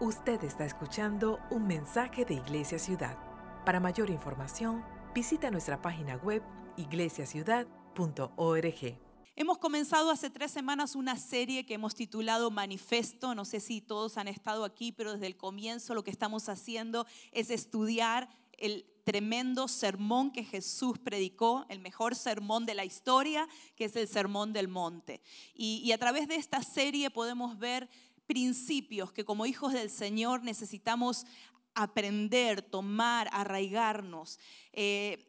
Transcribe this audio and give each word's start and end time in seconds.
Usted 0.00 0.44
está 0.44 0.64
escuchando 0.64 1.40
un 1.50 1.66
mensaje 1.66 2.24
de 2.24 2.34
Iglesia 2.34 2.78
Ciudad. 2.78 3.18
Para 3.64 3.80
mayor 3.80 4.10
información, 4.10 4.84
visita 5.12 5.50
nuestra 5.50 5.82
página 5.82 6.14
web 6.18 6.40
iglesiaciudad.org. 6.76 8.98
Hemos 9.34 9.58
comenzado 9.58 10.12
hace 10.12 10.30
tres 10.30 10.52
semanas 10.52 10.94
una 10.94 11.16
serie 11.16 11.66
que 11.66 11.74
hemos 11.74 11.96
titulado 11.96 12.52
Manifesto. 12.52 13.34
No 13.34 13.44
sé 13.44 13.58
si 13.58 13.80
todos 13.80 14.18
han 14.18 14.28
estado 14.28 14.64
aquí, 14.64 14.92
pero 14.92 15.14
desde 15.14 15.26
el 15.26 15.36
comienzo 15.36 15.94
lo 15.94 16.04
que 16.04 16.12
estamos 16.12 16.48
haciendo 16.48 17.04
es 17.32 17.50
estudiar 17.50 18.28
el 18.52 18.86
tremendo 19.02 19.66
sermón 19.66 20.30
que 20.30 20.44
Jesús 20.44 20.98
predicó, 20.98 21.66
el 21.70 21.80
mejor 21.80 22.14
sermón 22.14 22.66
de 22.66 22.74
la 22.74 22.84
historia, 22.84 23.48
que 23.74 23.86
es 23.86 23.96
el 23.96 24.06
Sermón 24.06 24.52
del 24.52 24.68
Monte. 24.68 25.22
Y, 25.54 25.80
y 25.82 25.92
a 25.92 25.98
través 25.98 26.28
de 26.28 26.36
esta 26.36 26.62
serie 26.62 27.10
podemos 27.10 27.58
ver 27.58 27.88
principios 28.28 29.10
que 29.10 29.24
como 29.24 29.46
hijos 29.46 29.72
del 29.72 29.90
Señor 29.90 30.44
necesitamos 30.44 31.26
aprender, 31.74 32.62
tomar, 32.62 33.28
arraigarnos. 33.32 34.38
Eh, 34.72 35.24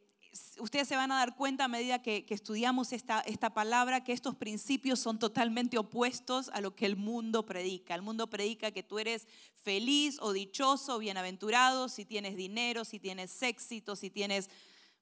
ustedes 0.59 0.87
se 0.87 0.95
van 0.95 1.11
a 1.11 1.15
dar 1.17 1.35
cuenta 1.35 1.65
a 1.65 1.67
medida 1.67 2.01
que, 2.01 2.25
estudiamos 2.29 2.91
esta, 2.93 3.21
esta, 3.21 3.53
palabra 3.53 4.03
que 4.03 4.13
estos 4.13 4.35
principios 4.35 4.99
son 4.99 5.17
totalmente 5.17 5.77
opuestos 5.77 6.49
a 6.49 6.61
lo 6.61 6.75
que 6.75 6.85
el 6.85 6.97
mundo 6.97 7.45
predica. 7.45 7.95
El 7.95 8.01
mundo 8.01 8.29
predica 8.29 8.71
que 8.71 8.83
tú 8.83 8.99
eres 8.99 9.27
feliz 9.55 10.17
o 10.21 10.33
dichoso, 10.33 10.99
bienaventurado, 10.99 11.89
si 11.89 12.05
tienes 12.05 12.35
dinero, 12.35 12.83
si 12.83 12.99
tienes 12.99 13.41
éxito, 13.41 13.95
si 13.95 14.09
tienes 14.09 14.49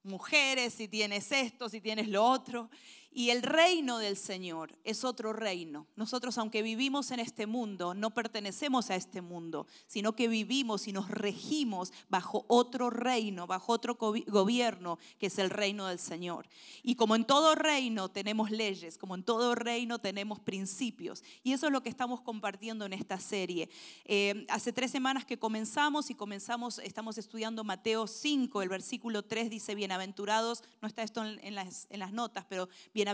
mujeres, 0.04 0.74
si 0.74 0.88
tienes 0.88 1.32
esto, 1.32 1.68
si 1.68 1.82
tienes 1.82 2.08
lo 2.08 2.24
otro. 2.24 2.70
Y 3.12 3.32
el 3.32 3.42
reino 3.42 3.98
del 3.98 4.18
Señor 4.18 4.78
es 4.84 5.04
otro 5.04 5.34
reino. 5.34 5.88
Nosotros, 5.96 6.38
aunque 6.38 6.62
vivimos 6.62 7.10
en 7.12 7.20
este 7.20 7.48
mundo, 7.48 7.94
no 7.94 8.14
pertenecemos 8.14 8.90
a 8.90 8.96
este 8.96 9.22
mundo, 9.22 9.66
sino 9.88 10.16
que 10.16 10.28
vivimos 10.28 10.88
y 10.88 10.94
nos 10.94 11.10
regimos 11.10 11.92
bajo 12.10 12.46
otro 12.48 12.90
reino, 12.90 13.48
bajo 13.48 13.74
otro 13.74 13.96
gobierno, 13.96 15.00
que 15.18 15.28
es 15.28 15.40
el 15.40 15.50
reino 15.50 15.88
del 15.88 16.00
Señor. 16.00 16.48
Y 16.84 16.96
como 16.96 17.16
en 17.16 17.26
todo 17.26 17.56
reino 17.56 18.10
tenemos 18.10 18.52
leyes, 18.52 18.98
como 18.98 19.16
en 19.16 19.24
todo 19.24 19.56
reino 19.56 20.00
tenemos 20.00 20.40
principios. 20.40 21.24
Y 21.44 21.54
eso 21.54 21.68
es 21.68 21.72
lo 21.72 21.82
que 21.82 21.90
estamos 21.90 22.22
compartiendo 22.22 22.86
en 22.86 22.94
esta 22.94 23.20
serie. 23.20 23.70
Eh, 24.06 24.46
hace 24.50 24.74
tres 24.74 24.92
semanas 24.92 25.26
que 25.26 25.40
comenzamos 25.40 26.12
y 26.12 26.16
comenzamos, 26.16 26.80
estamos 26.80 27.18
estudiando 27.18 27.64
Mateo 27.64 28.06
5, 28.06 28.62
el 28.62 28.70
versículo 28.70 29.24
3 29.24 29.50
dice, 29.50 29.76
bienaventurados, 29.76 30.64
no 30.82 30.88
está 30.88 31.04
esto 31.04 31.24
en, 31.24 31.56
las, 31.56 31.88
en 31.90 32.00
las 32.00 32.12
notas, 32.12 32.46
pero 32.48 32.70
Bienaventurados 32.94 33.07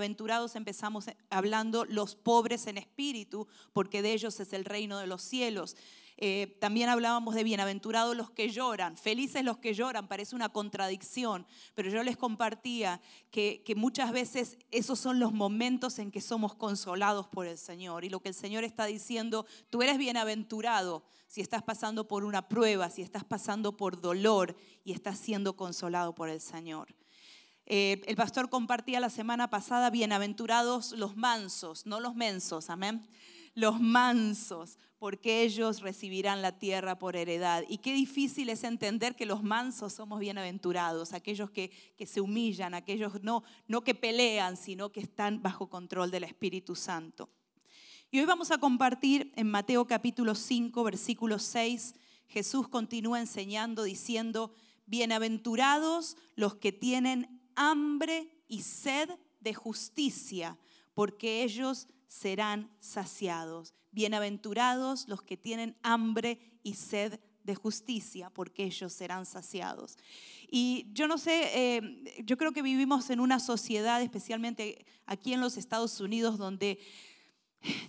empezamos 0.55 1.05
hablando 1.29 1.85
los 1.85 2.15
pobres 2.15 2.67
en 2.67 2.77
espíritu, 2.77 3.47
porque 3.73 4.01
de 4.01 4.13
ellos 4.13 4.39
es 4.39 4.53
el 4.53 4.65
reino 4.65 4.97
de 4.99 5.07
los 5.07 5.21
cielos. 5.21 5.75
Eh, 6.17 6.57
también 6.59 6.89
hablábamos 6.89 7.33
de 7.33 7.43
bienaventurados 7.43 8.15
los 8.15 8.29
que 8.29 8.49
lloran, 8.49 8.97
felices 8.97 9.43
los 9.43 9.57
que 9.57 9.73
lloran, 9.73 10.07
parece 10.07 10.35
una 10.35 10.49
contradicción, 10.49 11.45
pero 11.73 11.89
yo 11.89 12.03
les 12.03 12.17
compartía 12.17 13.01
que, 13.31 13.63
que, 13.65 13.75
muchas 13.75 14.11
veces 14.11 14.57
esos 14.71 14.99
son 14.99 15.19
los 15.19 15.33
momentos 15.33 15.97
en 15.97 16.11
que 16.11 16.21
somos 16.21 16.53
consolados 16.53 17.27
por 17.27 17.47
el 17.47 17.57
Señor. 17.57 18.05
Y 18.05 18.09
lo 18.09 18.19
que 18.19 18.29
el 18.29 18.35
Señor 18.35 18.63
está 18.63 18.85
diciendo, 18.85 19.45
tú 19.69 19.81
eres 19.81 19.97
bienaventurado 19.97 21.03
si 21.27 21.41
estás 21.41 21.63
pasando 21.63 22.07
por 22.07 22.23
una 22.23 22.47
prueba, 22.47 22.89
si 22.91 23.01
estás 23.01 23.23
pasando 23.23 23.75
por 23.75 23.99
dolor 23.99 24.55
y 24.83 24.93
estás 24.93 25.17
siendo 25.17 25.57
consolado 25.57 26.13
por 26.13 26.29
el 26.29 26.39
Señor. 26.39 26.93
Eh, 27.65 28.01
el 28.07 28.15
pastor 28.15 28.49
compartía 28.49 28.99
la 28.99 29.09
semana 29.09 29.49
pasada, 29.49 29.89
bienaventurados 29.89 30.91
los 30.93 31.15
mansos, 31.15 31.85
no 31.85 31.99
los 31.99 32.15
mensos, 32.15 32.69
amén. 32.69 33.07
Los 33.55 33.79
mansos, 33.79 34.77
porque 34.97 35.43
ellos 35.43 35.81
recibirán 35.81 36.41
la 36.41 36.57
tierra 36.57 36.97
por 36.97 37.15
heredad. 37.15 37.63
Y 37.69 37.77
qué 37.77 37.93
difícil 37.93 38.49
es 38.49 38.63
entender 38.63 39.15
que 39.15 39.25
los 39.25 39.43
mansos 39.43 39.93
somos 39.93 40.19
bienaventurados, 40.19 41.13
aquellos 41.13 41.51
que, 41.51 41.71
que 41.95 42.05
se 42.05 42.19
humillan, 42.19 42.73
aquellos 42.73 43.21
no, 43.21 43.43
no 43.67 43.83
que 43.83 43.95
pelean, 43.95 44.57
sino 44.57 44.91
que 44.91 45.01
están 45.01 45.41
bajo 45.41 45.69
control 45.69 46.11
del 46.11 46.23
Espíritu 46.23 46.75
Santo. 46.75 47.29
Y 48.11 48.19
hoy 48.19 48.25
vamos 48.25 48.51
a 48.51 48.57
compartir 48.57 49.31
en 49.35 49.49
Mateo 49.49 49.87
capítulo 49.87 50.35
5, 50.35 50.83
versículo 50.83 51.39
6, 51.39 51.95
Jesús 52.27 52.67
continúa 52.67 53.19
enseñando 53.19 53.83
diciendo, 53.83 54.53
bienaventurados 54.85 56.17
los 56.35 56.55
que 56.55 56.71
tienen 56.71 57.42
hambre 57.55 58.29
y 58.47 58.61
sed 58.61 59.09
de 59.39 59.53
justicia, 59.53 60.57
porque 60.93 61.43
ellos 61.43 61.87
serán 62.07 62.71
saciados. 62.79 63.73
Bienaventurados 63.91 65.07
los 65.07 65.21
que 65.21 65.37
tienen 65.37 65.75
hambre 65.83 66.39
y 66.63 66.75
sed 66.75 67.19
de 67.43 67.55
justicia, 67.55 68.29
porque 68.29 68.63
ellos 68.63 68.93
serán 68.93 69.25
saciados. 69.25 69.97
Y 70.49 70.87
yo 70.93 71.07
no 71.07 71.17
sé, 71.17 71.49
eh, 71.53 72.23
yo 72.23 72.37
creo 72.37 72.53
que 72.53 72.61
vivimos 72.61 73.09
en 73.09 73.19
una 73.19 73.39
sociedad, 73.39 74.01
especialmente 74.01 74.85
aquí 75.05 75.33
en 75.33 75.41
los 75.41 75.57
Estados 75.57 75.99
Unidos, 75.99 76.37
donde, 76.37 76.79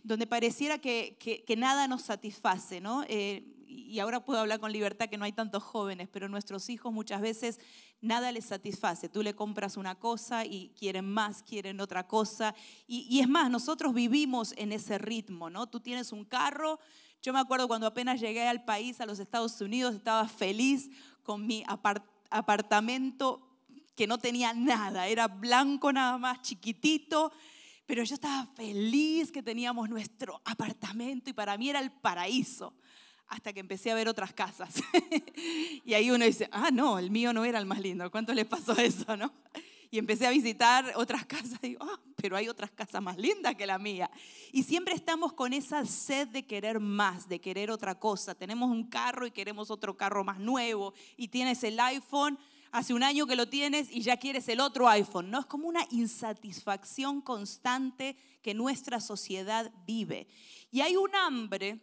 donde 0.02 0.26
pareciera 0.26 0.78
que, 0.78 1.16
que, 1.18 1.56
nada 1.56 1.88
nos 1.88 2.02
satisface, 2.02 2.80
¿no? 2.80 3.04
Eh, 3.08 3.50
y 3.66 3.98
ahora 3.98 4.24
puedo 4.24 4.40
hablar 4.40 4.60
con 4.60 4.72
libertad 4.72 5.08
que 5.08 5.18
no 5.18 5.24
hay 5.24 5.32
tantos 5.32 5.62
jóvenes, 5.62 6.08
pero 6.10 6.28
nuestros 6.28 6.68
hijos 6.70 6.92
muchas 6.92 7.20
veces 7.20 7.58
nada 8.00 8.30
les 8.30 8.44
satisface. 8.44 9.08
Tú 9.08 9.22
le 9.22 9.34
compras 9.34 9.76
una 9.76 9.96
cosa 9.96 10.44
y 10.44 10.72
quieren 10.78 11.06
más, 11.06 11.42
quieren 11.42 11.80
otra 11.80 12.06
cosa. 12.06 12.54
Y, 12.86 13.20
es 13.20 13.28
más, 13.28 13.50
nosotros 13.50 13.94
vivimos 13.94 14.54
en 14.56 14.72
ese 14.72 14.98
ritmo, 14.98 15.50
¿no? 15.50 15.66
Tú 15.66 15.80
tienes 15.80 16.12
un 16.12 16.24
carro. 16.24 16.78
Yo 17.22 17.32
me 17.32 17.40
acuerdo 17.40 17.66
cuando 17.66 17.86
apenas 17.86 18.20
llegué 18.20 18.46
al 18.46 18.64
país, 18.64 19.00
a 19.00 19.06
los 19.06 19.18
Estados 19.18 19.60
Unidos, 19.60 19.94
estaba 19.94 20.28
feliz 20.28 20.90
con 21.22 21.46
mi 21.46 21.64
apartamento 22.30 23.50
que 23.96 24.06
no 24.06 24.18
tenía 24.18 24.52
nada, 24.52 25.06
era 25.06 25.28
blanco 25.28 25.92
nada 25.92 26.18
más, 26.18 26.42
chiquitito. 26.42 27.32
Pero 27.86 28.02
yo 28.02 28.14
estaba 28.14 28.46
feliz 28.54 29.30
que 29.30 29.42
teníamos 29.42 29.88
nuestro 29.88 30.40
apartamento 30.44 31.30
y 31.30 31.32
para 31.32 31.58
mí 31.58 31.68
era 31.68 31.80
el 31.80 31.90
paraíso 31.90 32.74
hasta 33.28 33.52
que 33.52 33.60
empecé 33.60 33.90
a 33.90 33.94
ver 33.94 34.08
otras 34.08 34.32
casas. 34.32 34.74
y 35.84 35.94
ahí 35.94 36.10
uno 36.10 36.24
dice, 36.24 36.48
ah, 36.52 36.70
no, 36.72 36.98
el 36.98 37.10
mío 37.10 37.32
no 37.32 37.44
era 37.44 37.58
el 37.58 37.66
más 37.66 37.80
lindo, 37.80 38.10
¿cuánto 38.10 38.32
le 38.32 38.44
pasó 38.44 38.72
eso, 38.78 39.16
no? 39.16 39.32
Y 39.90 39.98
empecé 39.98 40.26
a 40.26 40.30
visitar 40.30 40.92
otras 40.96 41.24
casas 41.24 41.58
y 41.62 41.68
digo, 41.68 41.84
ah, 41.84 42.00
pero 42.16 42.36
hay 42.36 42.48
otras 42.48 42.72
casas 42.72 43.00
más 43.00 43.16
lindas 43.16 43.54
que 43.54 43.64
la 43.64 43.78
mía. 43.78 44.10
Y 44.50 44.64
siempre 44.64 44.92
estamos 44.92 45.34
con 45.34 45.52
esa 45.52 45.84
sed 45.84 46.26
de 46.28 46.44
querer 46.44 46.80
más, 46.80 47.28
de 47.28 47.40
querer 47.40 47.70
otra 47.70 47.96
cosa. 47.96 48.34
Tenemos 48.34 48.70
un 48.70 48.88
carro 48.88 49.24
y 49.24 49.30
queremos 49.30 49.70
otro 49.70 49.96
carro 49.96 50.24
más 50.24 50.40
nuevo. 50.40 50.94
Y 51.16 51.28
tienes 51.28 51.62
el 51.62 51.78
iPhone, 51.78 52.36
hace 52.74 52.92
un 52.92 53.04
año 53.04 53.28
que 53.28 53.36
lo 53.36 53.48
tienes 53.48 53.88
y 53.88 54.02
ya 54.02 54.16
quieres 54.16 54.48
el 54.48 54.58
otro 54.58 54.88
iPhone. 54.88 55.30
No 55.30 55.38
es 55.38 55.46
como 55.46 55.68
una 55.68 55.86
insatisfacción 55.90 57.20
constante 57.20 58.16
que 58.42 58.52
nuestra 58.52 59.00
sociedad 59.00 59.72
vive. 59.86 60.26
Y 60.72 60.80
hay 60.80 60.96
un 60.96 61.14
hambre 61.14 61.80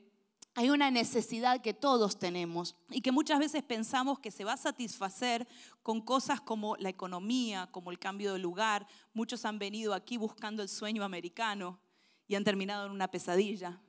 hay 0.54 0.70
una 0.70 0.92
necesidad 0.92 1.62
que 1.62 1.74
todos 1.74 2.20
tenemos 2.20 2.76
y 2.90 3.00
que 3.00 3.14
muchas 3.14 3.40
veces 3.40 3.64
pensamos 3.64 4.20
que 4.20 4.32
se 4.32 4.44
va 4.44 4.52
a 4.52 4.58
satisfacer 4.58 5.48
con 5.82 6.02
cosas 6.02 6.42
como 6.42 6.76
la 6.76 6.90
economía, 6.90 7.70
como 7.72 7.90
el 7.90 7.98
cambio 7.98 8.34
de 8.34 8.40
lugar. 8.40 8.86
Muchos 9.14 9.46
han 9.46 9.60
venido 9.60 9.94
aquí 9.94 10.18
buscando 10.18 10.62
el 10.62 10.68
sueño 10.68 11.06
americano 11.06 11.80
y 12.28 12.36
han 12.36 12.44
terminado 12.44 12.86
en 12.86 12.92
una 12.92 13.08
pesadilla, 13.08 13.82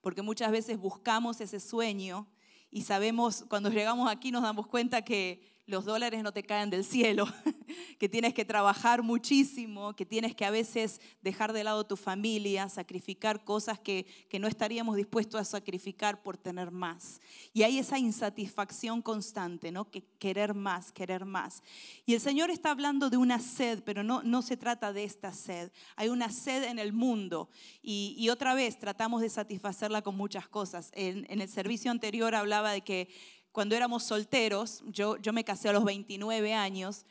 porque 0.00 0.22
muchas 0.22 0.50
veces 0.50 0.76
buscamos 0.76 1.40
ese 1.40 1.60
sueño 1.60 2.26
y 2.68 2.82
sabemos, 2.82 3.44
cuando 3.48 3.70
llegamos 3.70 4.10
aquí 4.10 4.32
nos 4.32 4.42
damos 4.42 4.66
cuenta 4.66 5.02
que 5.02 5.57
los 5.68 5.84
dólares 5.84 6.22
no 6.22 6.32
te 6.32 6.42
caen 6.42 6.70
del 6.70 6.82
cielo, 6.82 7.26
que 7.98 8.08
tienes 8.08 8.32
que 8.32 8.46
trabajar 8.46 9.02
muchísimo, 9.02 9.94
que 9.94 10.06
tienes 10.06 10.34
que 10.34 10.46
a 10.46 10.50
veces 10.50 10.98
dejar 11.20 11.52
de 11.52 11.62
lado 11.62 11.84
tu 11.84 11.96
familia, 11.96 12.70
sacrificar 12.70 13.44
cosas 13.44 13.78
que, 13.78 14.06
que 14.30 14.38
no 14.38 14.48
estaríamos 14.48 14.96
dispuestos 14.96 15.38
a 15.38 15.44
sacrificar 15.44 16.22
por 16.22 16.38
tener 16.38 16.70
más. 16.70 17.20
Y 17.52 17.64
hay 17.64 17.78
esa 17.78 17.98
insatisfacción 17.98 19.02
constante, 19.02 19.70
¿no? 19.70 19.90
Que 19.90 20.02
querer 20.18 20.54
más, 20.54 20.90
querer 20.90 21.26
más. 21.26 21.62
Y 22.06 22.14
el 22.14 22.20
Señor 22.20 22.50
está 22.50 22.70
hablando 22.70 23.10
de 23.10 23.18
una 23.18 23.38
sed, 23.38 23.82
pero 23.84 24.02
no, 24.02 24.22
no 24.22 24.40
se 24.40 24.56
trata 24.56 24.94
de 24.94 25.04
esta 25.04 25.34
sed. 25.34 25.70
Hay 25.96 26.08
una 26.08 26.32
sed 26.32 26.64
en 26.64 26.78
el 26.78 26.94
mundo 26.94 27.50
y, 27.82 28.14
y 28.16 28.30
otra 28.30 28.54
vez 28.54 28.78
tratamos 28.78 29.20
de 29.20 29.28
satisfacerla 29.28 30.00
con 30.00 30.16
muchas 30.16 30.48
cosas. 30.48 30.90
En, 30.94 31.26
en 31.28 31.42
el 31.42 31.48
servicio 31.50 31.90
anterior 31.90 32.34
hablaba 32.34 32.72
de 32.72 32.80
que 32.80 33.08
cuando 33.52 33.74
éramos 33.74 34.04
solteros, 34.04 34.82
yo, 34.86 35.16
yo 35.16 35.32
me 35.32 35.44
casé 35.44 35.68
a 35.68 35.72
los 35.72 35.84
29 35.84 36.54
años, 36.54 37.04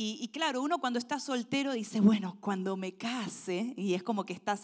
y, 0.00 0.28
claro, 0.28 0.62
uno 0.62 0.78
cuando 0.78 1.00
está 1.00 1.18
soltero 1.18 1.72
dice, 1.72 2.00
bueno, 2.00 2.38
cuando 2.40 2.76
me 2.76 2.94
case, 2.94 3.74
y 3.76 3.94
es 3.94 4.04
como 4.04 4.24
que 4.24 4.32
estás 4.32 4.62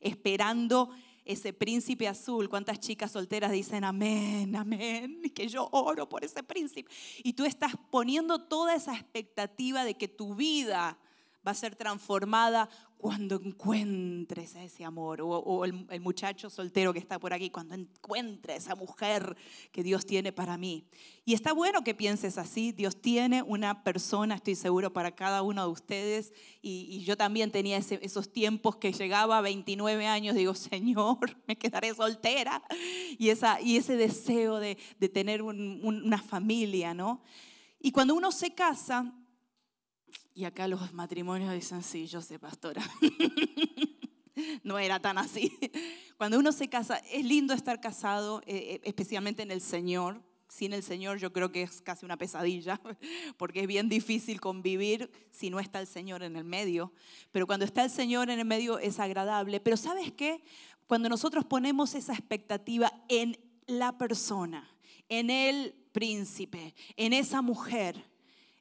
esperando 0.00 0.90
ese 1.24 1.52
príncipe 1.52 2.08
azul. 2.08 2.48
¿Cuántas 2.48 2.80
chicas 2.80 3.12
solteras 3.12 3.52
dicen 3.52 3.84
amén, 3.84 4.56
amén? 4.56 5.22
Que 5.34 5.46
yo 5.46 5.68
oro 5.70 6.08
por 6.08 6.24
ese 6.24 6.42
príncipe. 6.42 6.90
Y 7.22 7.34
tú 7.34 7.44
estás 7.44 7.74
poniendo 7.90 8.40
toda 8.40 8.74
esa 8.74 8.94
expectativa 8.94 9.84
de 9.84 9.94
que 9.94 10.08
tu 10.08 10.34
vida 10.34 10.98
va 11.46 11.52
a 11.52 11.54
ser 11.54 11.76
transformada 11.76 12.68
cuando 13.02 13.40
encuentres 13.44 14.54
a 14.54 14.62
ese 14.62 14.84
amor, 14.84 15.18
o, 15.22 15.64
el, 15.64 15.86
el, 15.90 16.00
muchacho 16.00 16.48
soltero 16.48 16.92
que 16.92 17.00
está 17.00 17.18
por 17.18 17.34
aquí, 17.34 17.50
cuando 17.50 17.74
encuentre 17.74 18.52
a 18.52 18.56
esa 18.56 18.76
mujer 18.76 19.36
que 19.72 19.82
Dios 19.82 20.06
tiene 20.06 20.30
para 20.30 20.56
mí. 20.56 20.86
Y 21.24 21.34
está 21.34 21.52
bueno 21.52 21.82
que 21.82 21.96
pienses 21.96 22.38
así, 22.38 22.70
Dios 22.70 23.02
tiene 23.02 23.42
una 23.42 23.82
persona, 23.82 24.36
estoy 24.36 24.54
seguro, 24.54 24.92
para 24.92 25.16
cada 25.16 25.42
uno 25.42 25.66
de 25.66 25.72
ustedes, 25.72 26.32
y, 26.62 27.02
yo 27.02 27.16
también 27.16 27.50
tenía 27.50 27.78
esos 27.78 28.32
tiempos 28.32 28.76
que 28.76 28.92
llegaba 28.92 29.38
a 29.38 29.40
29 29.40 30.06
años, 30.06 30.36
digo, 30.36 30.54
Señor, 30.54 31.36
me 31.48 31.58
quedaré 31.58 31.92
soltera, 31.96 32.62
y, 33.18 33.30
esa, 33.30 33.60
y 33.60 33.78
ese 33.78 33.96
deseo 33.96 34.60
de, 34.60 34.78
de 35.00 35.08
tener 35.08 35.42
una 35.42 36.22
familia, 36.22 36.94
¿no? 36.94 37.20
Y 37.80 37.90
cuando 37.90 38.14
uno 38.14 38.30
se 38.30 38.54
casa, 38.54 39.12
y 40.34 40.44
acá 40.44 40.66
los 40.68 40.92
matrimonios 40.92 41.52
dicen, 41.52 41.82
sí, 41.82 42.06
yo 42.06 42.20
sé, 42.22 42.38
pastora. 42.38 42.82
no 44.64 44.78
era 44.78 45.00
tan 45.00 45.18
así. 45.18 45.52
Cuando 46.16 46.38
uno 46.38 46.52
se 46.52 46.68
casa, 46.68 46.96
es 47.10 47.24
lindo 47.24 47.52
estar 47.54 47.80
casado, 47.80 48.40
eh, 48.46 48.74
eh, 48.74 48.80
especialmente 48.84 49.42
en 49.42 49.50
el 49.50 49.60
Señor. 49.60 50.22
Sin 50.48 50.74
el 50.74 50.82
Señor 50.82 51.18
yo 51.18 51.32
creo 51.32 51.50
que 51.50 51.62
es 51.62 51.80
casi 51.80 52.04
una 52.04 52.18
pesadilla, 52.18 52.80
porque 53.38 53.60
es 53.60 53.66
bien 53.66 53.88
difícil 53.88 54.40
convivir 54.40 55.10
si 55.30 55.48
no 55.48 55.60
está 55.60 55.80
el 55.80 55.86
Señor 55.86 56.22
en 56.22 56.36
el 56.36 56.44
medio. 56.44 56.92
Pero 57.30 57.46
cuando 57.46 57.64
está 57.64 57.84
el 57.84 57.90
Señor 57.90 58.30
en 58.30 58.38
el 58.38 58.44
medio 58.44 58.78
es 58.78 59.00
agradable. 59.00 59.60
Pero 59.60 59.76
¿sabes 59.76 60.12
qué? 60.12 60.42
Cuando 60.86 61.08
nosotros 61.08 61.44
ponemos 61.44 61.94
esa 61.94 62.12
expectativa 62.12 62.92
en 63.08 63.38
la 63.66 63.96
persona, 63.96 64.68
en 65.08 65.30
el 65.30 65.74
príncipe, 65.92 66.74
en 66.96 67.12
esa 67.12 67.40
mujer, 67.40 68.04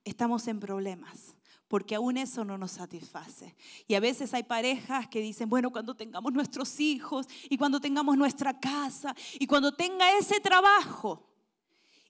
estamos 0.06 0.48
en 0.48 0.60
problemas 0.60 1.36
porque 1.72 1.96
aún 1.96 2.18
eso 2.18 2.44
no 2.44 2.58
nos 2.58 2.72
satisface. 2.72 3.56
Y 3.88 3.96
a 3.96 4.02
veces 4.02 4.34
hay 4.34 4.44
parejas 4.44 5.08
que 5.08 5.22
dicen, 5.22 5.50
bueno, 5.50 5.72
cuando 5.72 5.96
tengamos 5.96 6.34
nuestros 6.34 6.82
hijos 6.82 7.28
y 7.50 7.58
cuando 7.58 7.80
tengamos 7.80 8.18
nuestra 8.18 8.60
casa 8.60 9.16
y 9.40 9.48
cuando 9.48 9.74
tenga 9.74 10.18
ese 10.18 10.42
trabajo. 10.42 11.30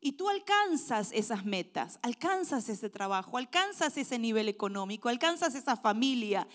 Y 0.02 0.14
tú 0.14 0.28
alcanzas 0.30 1.12
esas 1.14 1.46
metas, 1.46 2.00
alcanzas 2.02 2.70
ese 2.70 2.90
trabajo, 2.90 3.38
alcanzas 3.38 3.96
ese 3.98 4.18
nivel 4.18 4.50
económico, 4.50 5.10
alcanzas 5.10 5.54
esa 5.54 5.78
familia 5.78 6.48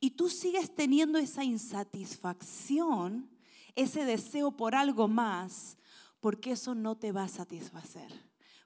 y 0.00 0.12
tú 0.12 0.30
sigues 0.30 0.74
teniendo 0.74 1.18
esa 1.18 1.44
insatisfacción, 1.44 3.28
ese 3.74 4.06
deseo 4.06 4.52
por 4.52 4.74
algo 4.74 5.06
más, 5.06 5.76
porque 6.18 6.52
eso 6.52 6.74
no 6.74 6.96
te 6.96 7.12
va 7.12 7.24
a 7.24 7.28
satisfacer. 7.28 8.10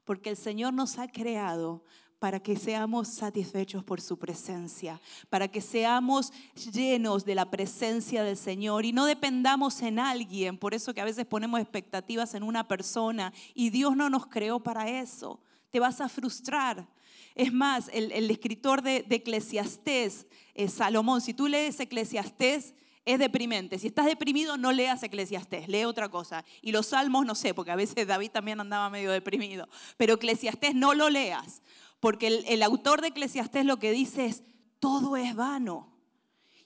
Porque 0.05 0.31
el 0.31 0.37
Señor 0.37 0.73
nos 0.73 0.99
ha 0.99 1.09
creado 1.09 1.83
para 2.19 2.41
que 2.41 2.57
seamos 2.57 3.09
satisfechos 3.09 3.85
por 3.85 4.01
su 4.01 4.19
presencia, 4.19 5.01
para 5.31 5.49
que 5.49 5.61
seamos 5.61 6.33
llenos 6.73 7.25
de 7.25 7.35
la 7.35 7.51
presencia 7.51 8.25
del 8.25 8.37
Señor 8.37 8.85
y 8.85 8.93
no 8.93 9.07
dependamos 9.07 9.83
en 9.83 9.99
alguien. 9.99 10.59
Por 10.59 10.75
eso 10.75 10.95
que 10.95 11.01
a 11.01 11.05
veces 11.05 11.27
ponemos 11.27 11.61
expectativas 11.61 12.35
en 12.35 12.43
una 12.43 12.67
persona 12.67 13.33
y 13.55 13.71
Dios 13.71 13.97
no 13.97 14.11
nos 14.11 14.27
creó 14.27 14.61
para 14.61 14.89
eso. 14.89 15.41
Te 15.71 15.81
vas 15.81 16.01
a 16.01 16.09
frustrar. 16.09 16.89
Es 17.35 17.53
más, 17.53 17.89
el, 17.93 18.31
escritor 18.31 18.83
de, 18.83 19.05
de 19.05 19.17
Eclesiastés, 19.17 20.27
eh, 20.55 20.69
Salomón, 20.69 21.21
si 21.21 21.35
tú 21.35 21.47
lees 21.47 21.79
Eclesiastés, 21.79 22.75
es 23.09 23.19
deprimente. 23.19 23.79
Si 23.79 23.87
estás 23.87 24.05
deprimido, 24.05 24.59
no 24.59 24.71
leas 24.71 25.03
Eclesiastés, 25.03 25.67
lee 25.67 25.85
otra 25.85 26.11
cosa. 26.11 26.45
Y 26.61 26.73
los 26.73 26.89
salmos, 26.89 27.25
no 27.25 27.35
sé, 27.35 27.55
porque 27.55 27.71
a 27.71 27.77
veces 27.77 28.07
David 28.07 28.31
también 28.33 28.61
andaba 28.61 28.91
medio 28.91 29.11
deprimido. 29.11 29.67
Pero 29.97 30.15
Eclesiastés 30.15 30.75
no 30.75 30.93
lo 30.93 31.09
leas, 31.09 31.63
porque 32.01 32.45
el, 32.47 32.63
autor 32.63 33.01
de 33.01 33.09
Eclesiastés 33.09 33.65
lo 33.65 33.79
que 33.79 33.91
dice 33.91 34.27
es, 34.27 34.43
todo 34.79 35.17
es 35.17 35.35
vano. 35.35 35.97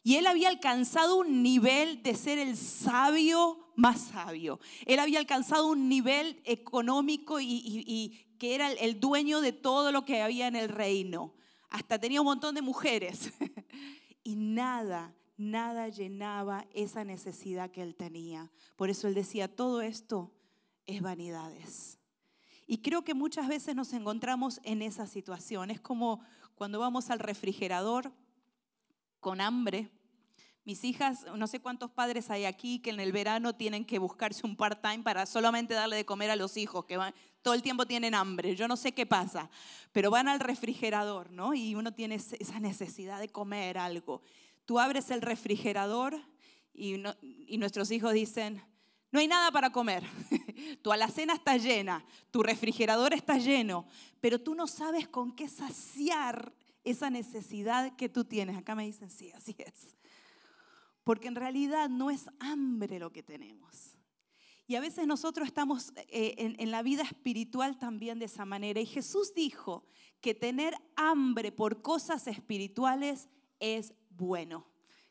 Y 0.02 0.16
él 0.16 0.26
había 0.26 0.48
alcanzado 0.48 1.16
un 1.16 1.42
nivel 1.42 2.02
de 2.02 2.14
ser 2.14 2.38
el 2.38 2.56
sabio 2.56 3.72
más 3.76 4.00
sabio. 4.00 4.60
Él 4.84 4.98
había 4.98 5.18
alcanzado 5.18 5.68
un 5.68 5.88
nivel 5.88 6.40
económico 6.44 7.40
y, 7.40 8.26
que 8.38 8.54
era 8.54 8.72
el, 8.72 9.00
dueño 9.00 9.40
de 9.40 9.52
todo 9.52 9.92
lo 9.92 10.04
que 10.04 10.20
había 10.20 10.48
en 10.48 10.56
el 10.56 10.68
reino. 10.68 11.34
Hasta 11.70 11.98
tenía 11.98 12.20
un 12.20 12.26
montón 12.26 12.54
de 12.54 12.62
mujeres. 12.62 13.32
y 14.24 14.34
nada, 14.36 15.14
nada 15.36 15.88
llenaba 15.88 16.66
esa 16.74 17.04
necesidad 17.04 17.70
que 17.70 17.82
él 17.82 17.94
tenía. 17.94 18.50
Por 18.76 18.90
eso 18.90 19.08
él 19.08 19.14
decía, 19.14 19.54
todo 19.54 19.80
esto 19.80 20.34
es 20.84 21.00
vanidades. 21.00 22.01
Y 22.66 22.78
creo 22.78 23.02
que 23.02 23.14
muchas 23.14 23.48
veces 23.48 23.74
nos 23.74 23.92
encontramos 23.92 24.60
en 24.64 24.82
esa 24.82 25.06
situación. 25.06 25.70
Es 25.70 25.80
como 25.80 26.20
cuando 26.54 26.78
vamos 26.78 27.10
al 27.10 27.18
refrigerador 27.18 28.12
con 29.20 29.40
hambre. 29.40 29.90
Mis 30.64 30.84
hijas, 30.84 31.26
no 31.36 31.46
sé 31.48 31.60
cuántos 31.60 31.90
padres 31.90 32.30
hay 32.30 32.44
aquí 32.44 32.78
que 32.78 32.90
en 32.90 33.00
el 33.00 33.10
verano 33.10 33.54
tienen 33.54 33.84
que 33.84 33.98
buscarse 33.98 34.46
un 34.46 34.56
part-time 34.56 35.02
para 35.02 35.26
solamente 35.26 35.74
darle 35.74 35.96
de 35.96 36.04
comer 36.04 36.30
a 36.30 36.36
los 36.36 36.56
hijos, 36.56 36.84
que 36.84 36.96
van, 36.96 37.12
todo 37.42 37.54
el 37.54 37.62
tiempo 37.62 37.84
tienen 37.84 38.14
hambre. 38.14 38.54
Yo 38.54 38.68
no 38.68 38.76
sé 38.76 38.92
qué 38.92 39.04
pasa, 39.04 39.50
pero 39.90 40.10
van 40.10 40.28
al 40.28 40.38
refrigerador, 40.38 41.32
¿no? 41.32 41.52
Y 41.54 41.74
uno 41.74 41.92
tiene 41.92 42.14
esa 42.14 42.60
necesidad 42.60 43.18
de 43.18 43.28
comer 43.28 43.76
algo. 43.76 44.22
Tú 44.64 44.78
abres 44.78 45.10
el 45.10 45.20
refrigerador 45.20 46.16
y, 46.72 47.02
y 47.20 47.58
nuestros 47.58 47.90
hijos 47.90 48.12
dicen, 48.12 48.62
no 49.10 49.18
hay 49.18 49.26
nada 49.26 49.50
para 49.50 49.70
comer. 49.70 50.04
Tu 50.82 50.92
alacena 50.92 51.34
está 51.34 51.56
llena, 51.56 52.04
tu 52.30 52.42
refrigerador 52.42 53.12
está 53.12 53.38
lleno, 53.38 53.86
pero 54.20 54.40
tú 54.40 54.54
no 54.54 54.66
sabes 54.66 55.08
con 55.08 55.32
qué 55.34 55.48
saciar 55.48 56.52
esa 56.84 57.10
necesidad 57.10 57.94
que 57.96 58.08
tú 58.08 58.24
tienes. 58.24 58.56
Acá 58.56 58.74
me 58.74 58.84
dicen, 58.84 59.10
sí, 59.10 59.30
así 59.32 59.54
es. 59.58 59.96
Porque 61.04 61.28
en 61.28 61.34
realidad 61.34 61.88
no 61.88 62.10
es 62.10 62.26
hambre 62.40 62.98
lo 62.98 63.12
que 63.12 63.22
tenemos. 63.22 63.96
Y 64.66 64.76
a 64.76 64.80
veces 64.80 65.06
nosotros 65.06 65.48
estamos 65.48 65.92
eh, 65.96 66.34
en, 66.38 66.56
en 66.58 66.70
la 66.70 66.82
vida 66.82 67.02
espiritual 67.02 67.78
también 67.78 68.18
de 68.18 68.26
esa 68.26 68.44
manera. 68.44 68.80
Y 68.80 68.86
Jesús 68.86 69.34
dijo 69.34 69.84
que 70.20 70.34
tener 70.34 70.74
hambre 70.96 71.50
por 71.52 71.82
cosas 71.82 72.26
espirituales 72.28 73.28
es 73.58 73.92
bueno. 74.10 74.66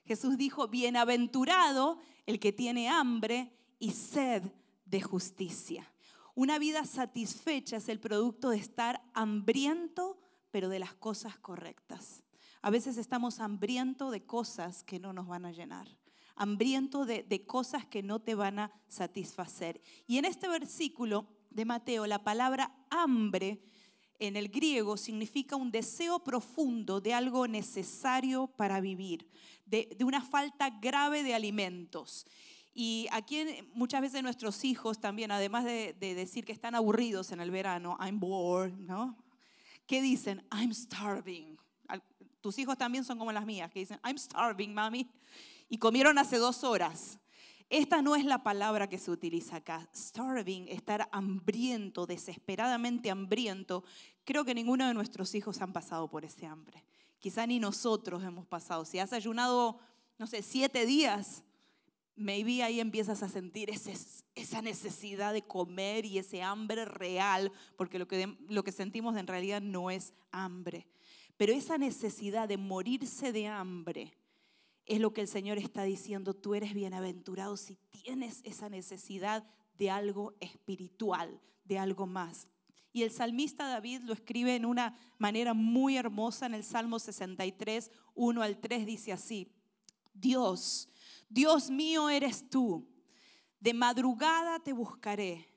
Jesús 0.05 0.37
dijo, 0.37 0.67
bienaventurado 0.67 1.99
el 2.25 2.39
que 2.39 2.51
tiene 2.51 2.89
hambre 2.89 3.53
y 3.79 3.91
sed 3.91 4.43
de 4.91 5.01
justicia. 5.01 5.91
Una 6.35 6.59
vida 6.59 6.85
satisfecha 6.85 7.77
es 7.77 7.89
el 7.89 7.99
producto 7.99 8.49
de 8.49 8.57
estar 8.57 9.01
hambriento, 9.13 10.19
pero 10.51 10.69
de 10.69 10.79
las 10.79 10.93
cosas 10.93 11.37
correctas. 11.37 12.23
A 12.61 12.69
veces 12.69 12.97
estamos 12.97 13.39
hambrientos 13.39 14.11
de 14.11 14.25
cosas 14.25 14.83
que 14.83 14.99
no 14.99 15.13
nos 15.13 15.27
van 15.27 15.45
a 15.45 15.51
llenar, 15.51 15.87
hambriento 16.35 17.05
de, 17.05 17.23
de 17.23 17.45
cosas 17.45 17.85
que 17.85 18.03
no 18.03 18.19
te 18.19 18.35
van 18.35 18.59
a 18.59 18.71
satisfacer. 18.87 19.81
Y 20.07 20.17
en 20.17 20.25
este 20.25 20.47
versículo 20.47 21.25
de 21.49 21.65
Mateo, 21.65 22.05
la 22.05 22.23
palabra 22.23 22.75
hambre 22.89 23.63
en 24.19 24.35
el 24.35 24.49
griego 24.49 24.97
significa 24.97 25.55
un 25.55 25.71
deseo 25.71 26.23
profundo 26.23 27.01
de 27.01 27.13
algo 27.13 27.47
necesario 27.47 28.47
para 28.47 28.79
vivir, 28.79 29.27
de, 29.65 29.89
de 29.97 30.03
una 30.03 30.21
falta 30.21 30.69
grave 30.69 31.23
de 31.23 31.33
alimentos. 31.33 32.25
Y 32.73 33.07
aquí 33.11 33.43
muchas 33.73 34.01
veces 34.01 34.23
nuestros 34.23 34.63
hijos 34.63 34.99
también, 34.99 35.31
además 35.31 35.65
de, 35.65 35.93
decir 35.99 36.45
que 36.45 36.53
están 36.53 36.75
aburridos 36.75 37.31
en 37.31 37.41
el 37.41 37.51
verano, 37.51 37.97
I'm 37.99 38.19
bored, 38.19 38.73
¿no? 38.73 39.17
¿Qué 39.85 40.01
dicen? 40.01 40.45
I'm 40.51 40.73
starving. 40.73 41.57
Tus 42.39 42.57
hijos 42.57 42.77
también 42.77 43.03
son 43.03 43.19
como 43.19 43.31
las 43.31 43.45
mías, 43.45 43.69
que 43.71 43.79
dicen, 43.79 43.99
I'm 44.03 44.17
starving, 44.17 44.73
mami. 44.73 45.09
Y 45.69 45.77
comieron 45.77 46.17
hace 46.17 46.37
dos 46.37 46.63
horas. 46.63 47.19
Esta 47.69 48.01
no 48.01 48.15
es 48.15 48.25
la 48.25 48.43
palabra 48.43 48.89
que 48.89 48.97
se 48.97 49.11
utiliza 49.11 49.57
acá. 49.57 49.89
Starving, 49.95 50.67
estar 50.67 51.07
hambriento, 51.11 52.05
desesperadamente 52.05 53.11
hambriento. 53.11 53.83
Creo 54.25 54.43
que 54.43 54.53
ninguno 54.53 54.87
de 54.87 54.93
nuestros 54.93 55.35
hijos 55.35 55.61
han 55.61 55.71
pasado 55.71 56.09
por 56.09 56.25
ese 56.25 56.45
hambre. 56.45 56.83
Quizá 57.19 57.45
ni 57.45 57.59
nosotros 57.59 58.23
hemos 58.23 58.45
pasado. 58.45 58.83
Si 58.83 58.99
has 58.99 59.13
ayunado, 59.13 59.79
no 60.17 60.27
sé, 60.27 60.41
siete 60.41 60.85
días, 60.85 61.43
maybe 62.15 62.63
ahí 62.63 62.79
empiezas 62.79 63.23
a 63.23 63.29
sentir 63.29 63.69
esa 63.69 64.61
necesidad 64.61 65.33
de 65.33 65.41
comer 65.41 66.05
y 66.05 66.17
ese 66.17 66.41
hambre 66.41 66.85
real, 66.85 67.51
porque 67.77 67.99
lo 67.99 68.07
que, 68.07 68.37
lo 68.47 68.63
que 68.63 68.71
sentimos 68.71 69.17
en 69.17 69.27
realidad 69.27 69.61
no 69.61 69.89
es 69.91 70.13
hambre. 70.31 70.87
Pero 71.37 71.53
esa 71.53 71.77
necesidad 71.77 72.47
de 72.47 72.57
morirse 72.57 73.31
de 73.31 73.47
hambre 73.47 74.13
es 74.85 74.99
lo 74.99 75.13
que 75.13 75.21
el 75.21 75.27
Señor 75.27 75.57
está 75.57 75.83
diciendo, 75.83 76.33
tú 76.33 76.53
eres 76.53 76.73
bienaventurado 76.73 77.57
si 77.57 77.77
tienes 77.89 78.41
esa 78.43 78.69
necesidad 78.69 79.43
de 79.77 79.89
algo 79.89 80.35
espiritual, 80.39 81.41
de 81.63 81.79
algo 81.79 82.07
más. 82.07 82.47
Y 82.93 83.03
el 83.03 83.11
salmista 83.11 83.67
David 83.67 84.01
lo 84.01 84.13
escribe 84.13 84.55
en 84.55 84.65
una 84.65 84.97
manera 85.17 85.53
muy 85.53 85.95
hermosa 85.95 86.45
en 86.45 86.53
el 86.53 86.63
Salmo 86.63 86.99
63, 86.99 87.89
1 88.15 88.41
al 88.41 88.59
3, 88.59 88.85
dice 88.85 89.13
así, 89.13 89.49
Dios, 90.13 90.89
Dios 91.31 91.69
mío 91.69 92.09
eres 92.09 92.49
tú. 92.49 92.87
De 93.59 93.73
madrugada 93.73 94.59
te 94.59 94.73
buscaré. 94.73 95.47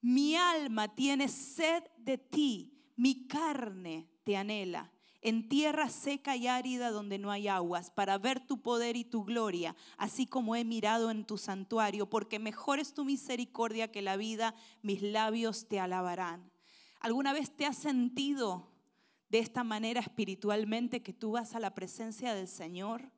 Mi 0.00 0.36
alma 0.36 0.94
tiene 0.94 1.28
sed 1.28 1.84
de 1.96 2.18
ti. 2.18 2.72
Mi 2.96 3.26
carne 3.26 4.08
te 4.24 4.36
anhela 4.36 4.92
en 5.22 5.48
tierra 5.48 5.88
seca 5.88 6.34
y 6.34 6.48
árida 6.48 6.90
donde 6.90 7.16
no 7.16 7.30
hay 7.30 7.46
aguas, 7.46 7.92
para 7.92 8.18
ver 8.18 8.44
tu 8.44 8.60
poder 8.60 8.96
y 8.96 9.04
tu 9.04 9.24
gloria, 9.24 9.76
así 9.96 10.26
como 10.26 10.56
he 10.56 10.64
mirado 10.64 11.12
en 11.12 11.24
tu 11.24 11.38
santuario, 11.38 12.10
porque 12.10 12.40
mejor 12.40 12.80
es 12.80 12.92
tu 12.92 13.04
misericordia 13.04 13.92
que 13.92 14.02
la 14.02 14.16
vida, 14.16 14.56
mis 14.82 15.00
labios 15.00 15.68
te 15.68 15.78
alabarán. 15.78 16.50
¿Alguna 16.98 17.32
vez 17.32 17.56
te 17.56 17.66
has 17.66 17.76
sentido 17.78 18.72
de 19.28 19.38
esta 19.38 19.62
manera 19.62 20.00
espiritualmente 20.00 21.02
que 21.02 21.12
tú 21.12 21.32
vas 21.32 21.54
a 21.54 21.60
la 21.60 21.72
presencia 21.72 22.34
del 22.34 22.48
Señor? 22.48 23.12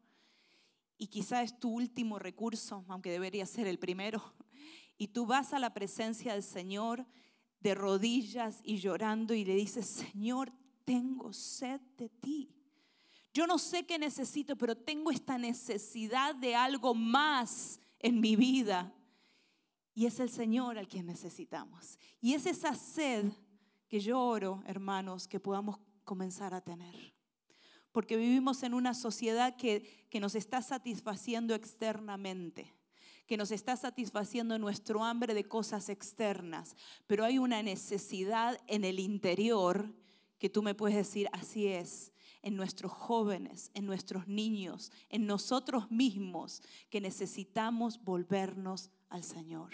Y 0.97 1.09
quizá 1.09 1.43
es 1.43 1.59
tu 1.59 1.71
último 1.71 2.19
recurso, 2.19 2.85
aunque 2.89 3.11
debería 3.11 3.47
ser 3.47 3.67
el 3.67 3.79
primero. 3.79 4.23
Y 4.97 5.09
tú 5.09 5.27
vas 5.27 5.53
a 5.53 5.59
la 5.59 5.75
presencia 5.75 6.35
del 6.35 6.45
Señor 6.45 7.05
de 7.59 7.75
rodillas 7.75 8.61
y 8.63 8.77
llorando 8.77 9.35
y 9.35 9.45
le 9.45 9.57
dices, 9.57 9.87
Señor, 9.87 10.53
tengo 10.85 11.33
sed 11.33 11.81
de 11.97 12.09
ti. 12.09 12.55
Yo 13.33 13.49
no 13.49 13.59
sé 13.59 13.85
qué 13.85 13.99
necesito, 13.99 14.55
pero 14.55 14.77
tengo 14.77 15.11
esta 15.11 15.37
necesidad 15.37 16.37
de 16.37 16.55
algo 16.55 16.95
más 16.95 17.81
en 17.99 18.21
mi 18.21 18.37
vida. 18.37 18.95
Y 19.95 20.07
es 20.07 20.21
el 20.21 20.29
Señor 20.31 20.79
al 20.79 20.87
quien 20.87 21.07
necesitamos. 21.07 21.99
Y 22.21 22.35
es 22.35 22.47
esa 22.47 22.75
sed 22.75 23.33
que 23.89 23.99
yo 23.99 24.21
oro, 24.21 24.63
hermanos, 24.67 25.27
que 25.27 25.41
podamos 25.41 25.79
comenzar 26.05 26.53
a 26.53 26.61
tener. 26.61 27.14
Porque 27.95 28.19
vivimos 28.19 28.63
en 28.63 28.75
una 28.75 28.93
sociedad 28.93 29.57
que, 29.57 30.07
que 30.11 30.21
nos 30.21 30.35
está 30.35 30.61
satisfaciendo 30.61 31.55
externamente 31.55 32.75
que 33.27 33.39
nos 33.39 33.53
está 33.53 33.75
satisfaciendo 33.75 34.59
nuestro 34.59 35.03
hambre 35.03 35.33
de 35.33 35.49
cosas 35.49 35.89
externas, 35.89 36.77
pero 37.07 37.25
hay 37.25 37.39
una 37.39 37.63
necesidad 37.63 38.61
en 38.67 38.85
el 38.85 38.99
interior 38.99 39.95
que 40.39 40.51
tú 40.51 40.63
me 40.63 40.75
puedes 40.75 40.95
decir, 40.95 41.31
así 41.33 41.69
es, 41.69 42.13
en 42.43 42.57
nuestros 42.57 42.93
jóvenes, 42.93 43.71
en 43.73 43.87
nuestros 43.87 44.29
niños, 44.29 44.93
en 45.09 45.27
nosotros 45.27 45.91
mismos, 45.91 46.61
que 46.91 47.01
necesitamos 47.01 48.05
volvernos 48.05 48.91
al 49.09 49.25
Señor. 49.25 49.71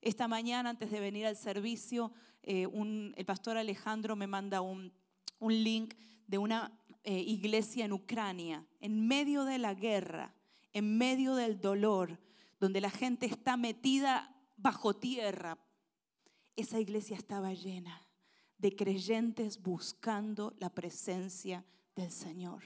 Esta 0.00 0.28
mañana, 0.28 0.70
antes 0.70 0.92
de 0.92 1.00
venir 1.00 1.26
al 1.26 1.36
servicio, 1.36 2.12
eh, 2.44 2.68
el 3.16 3.24
pastor 3.26 3.56
Alejandro 3.56 4.14
me 4.14 4.28
manda 4.28 4.60
un, 4.60 4.92
link 5.40 5.94
de 6.28 6.38
una 6.38 6.79
eh, 7.04 7.18
iglesia 7.18 7.84
en 7.84 7.92
Ucrania, 7.92 8.66
en 8.80 9.06
medio 9.06 9.44
de 9.44 9.58
la 9.58 9.74
guerra, 9.74 10.34
en 10.72 10.98
medio 10.98 11.34
del 11.34 11.60
dolor, 11.60 12.20
donde 12.58 12.80
la 12.80 12.90
gente 12.90 13.26
está 13.26 13.56
metida 13.56 14.36
bajo 14.56 14.94
tierra. 14.94 15.58
Esa 16.56 16.78
iglesia 16.78 17.16
estaba 17.16 17.52
llena 17.54 18.06
de 18.58 18.76
creyentes 18.76 19.62
buscando 19.62 20.54
la 20.58 20.68
presencia 20.68 21.64
del 21.96 22.10
Señor. 22.10 22.62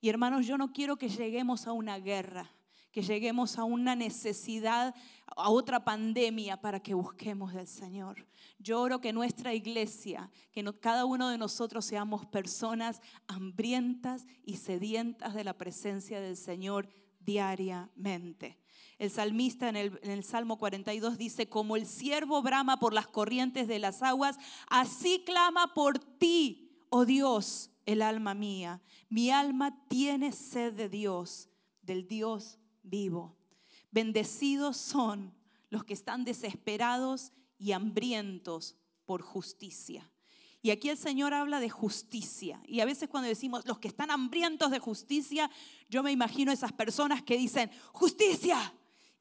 Y 0.00 0.08
hermanos, 0.08 0.46
yo 0.46 0.58
no 0.58 0.72
quiero 0.72 0.96
que 0.96 1.08
lleguemos 1.08 1.68
a 1.68 1.72
una 1.72 1.98
guerra, 1.98 2.50
que 2.92 3.02
lleguemos 3.02 3.58
a 3.58 3.64
una 3.64 3.96
necesidad, 3.96 4.94
a 5.34 5.48
otra 5.48 5.82
pandemia 5.82 6.60
para 6.60 6.80
que 6.80 6.94
busquemos 6.94 7.54
del 7.54 7.66
Señor. 7.66 8.26
Yo 8.58 8.80
oro 8.80 9.00
que 9.00 9.14
nuestra 9.14 9.54
iglesia, 9.54 10.30
que 10.52 10.62
cada 10.78 11.06
uno 11.06 11.30
de 11.30 11.38
nosotros 11.38 11.86
seamos 11.86 12.26
personas 12.26 13.00
hambrientas 13.26 14.26
y 14.44 14.58
sedientas 14.58 15.34
de 15.34 15.42
la 15.42 15.54
presencia 15.54 16.20
del 16.20 16.36
Señor 16.36 16.86
diariamente. 17.20 18.58
El 18.98 19.10
salmista 19.10 19.70
en 19.70 19.76
el, 19.76 20.22
Salmo 20.22 20.58
42 20.58 21.16
dice, 21.16 21.48
como 21.48 21.76
el 21.76 21.86
siervo 21.86 22.42
brama 22.42 22.78
por 22.78 22.92
las 22.92 23.06
corrientes 23.06 23.66
de 23.66 23.78
las 23.78 24.02
aguas, 24.02 24.36
así 24.68 25.22
clama 25.24 25.72
por 25.74 25.98
ti, 25.98 26.70
oh 26.90 27.06
Dios, 27.06 27.70
el 27.86 28.02
alma 28.02 28.34
mía. 28.34 28.82
Mi 29.08 29.30
alma 29.30 29.76
tiene 29.88 30.30
sed 30.30 30.74
de 30.74 30.88
Dios, 30.88 31.48
del 31.80 32.06
Dios 32.06 32.58
vivo. 32.82 33.36
Bendecidos 33.90 34.76
son 34.76 35.34
los 35.70 35.84
que 35.84 35.94
están 35.94 36.24
desesperados 36.24 37.32
y 37.58 37.72
hambrientos 37.72 38.76
por 39.04 39.22
justicia. 39.22 40.10
Y 40.62 40.70
aquí 40.70 40.88
el 40.88 40.96
Señor 40.96 41.34
habla 41.34 41.58
de 41.58 41.70
justicia. 41.70 42.62
Y 42.66 42.80
a 42.80 42.84
veces 42.84 43.08
cuando 43.08 43.28
decimos 43.28 43.66
los 43.66 43.78
que 43.78 43.88
están 43.88 44.10
hambrientos 44.10 44.70
de 44.70 44.78
justicia, 44.78 45.50
yo 45.88 46.02
me 46.02 46.12
imagino 46.12 46.52
esas 46.52 46.72
personas 46.72 47.22
que 47.22 47.36
dicen, 47.36 47.70
justicia, 47.92 48.72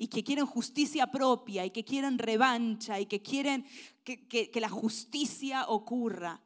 y 0.02 0.08
que 0.08 0.24
quieren 0.24 0.48
justicia 0.48 1.06
propia 1.06 1.64
y 1.64 1.70
que 1.70 1.86
quieren 1.86 2.18
revancha 2.18 3.00
y 3.00 3.06
que 3.06 3.22
quieren 3.22 3.68
que, 4.04 4.50
la 4.56 4.68
justicia 4.68 5.66
ocurra. 5.68 6.42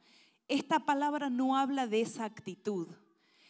Esta 0.46 0.80
palabra 0.80 1.30
no 1.30 1.56
habla 1.56 1.86
de 1.86 2.02
esa 2.02 2.26
actitud. 2.26 2.86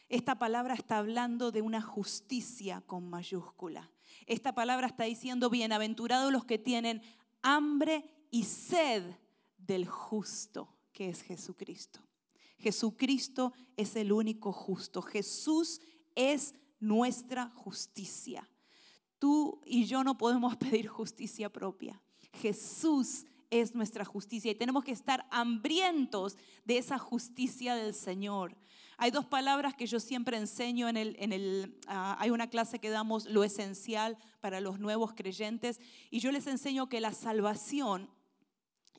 Esta 0.08 0.38
palabra 0.38 0.74
está 0.74 0.98
hablando 0.98 1.50
de 1.50 1.62
una 1.62 1.82
justicia 1.82 2.80
con 2.86 3.08
mayúscula. 3.08 3.90
Esta 4.26 4.54
palabra 4.54 4.86
está 4.86 5.04
diciendo, 5.04 5.50
bienaventurados 5.50 6.32
los 6.32 6.44
que 6.44 6.58
tienen 6.58 7.02
hambre 7.42 8.04
y 8.30 8.44
sed 8.44 9.02
del 9.58 9.86
justo, 9.86 10.68
que 10.92 11.08
es 11.08 11.22
Jesucristo. 11.22 12.00
Jesucristo 12.58 13.52
es 13.76 13.96
el 13.96 14.12
único 14.12 14.52
justo. 14.52 15.02
Jesús 15.02 15.80
es 16.14 16.54
nuestra 16.78 17.50
justicia. 17.50 18.48
Tú 19.18 19.60
y 19.64 19.86
yo 19.86 20.04
no 20.04 20.16
podemos 20.16 20.56
pedir 20.58 20.86
justicia 20.86 21.52
propia. 21.52 22.00
Jesús 22.32 23.24
es 23.50 23.74
nuestra 23.74 24.04
justicia 24.04 24.50
y 24.50 24.54
tenemos 24.54 24.84
que 24.84 24.92
estar 24.92 25.26
hambrientos 25.30 26.36
de 26.64 26.78
esa 26.78 26.98
justicia 26.98 27.74
del 27.74 27.94
Señor. 27.94 28.56
Hay 28.98 29.10
dos 29.10 29.26
palabras 29.26 29.74
que 29.74 29.86
yo 29.86 30.00
siempre 30.00 30.38
enseño 30.38 30.88
en 30.88 30.96
el, 30.96 31.78
ah, 31.86 32.16
hay 32.18 32.30
una 32.30 32.48
clase 32.48 32.78
que 32.78 32.88
damos 32.88 33.26
lo 33.26 33.44
esencial 33.44 34.16
para 34.40 34.60
los 34.60 34.78
nuevos 34.78 35.12
creyentes 35.12 35.80
y 36.10 36.20
yo 36.20 36.32
les 36.32 36.46
enseño 36.46 36.88
que 36.88 37.00
la 37.00 37.12
salvación 37.12 38.08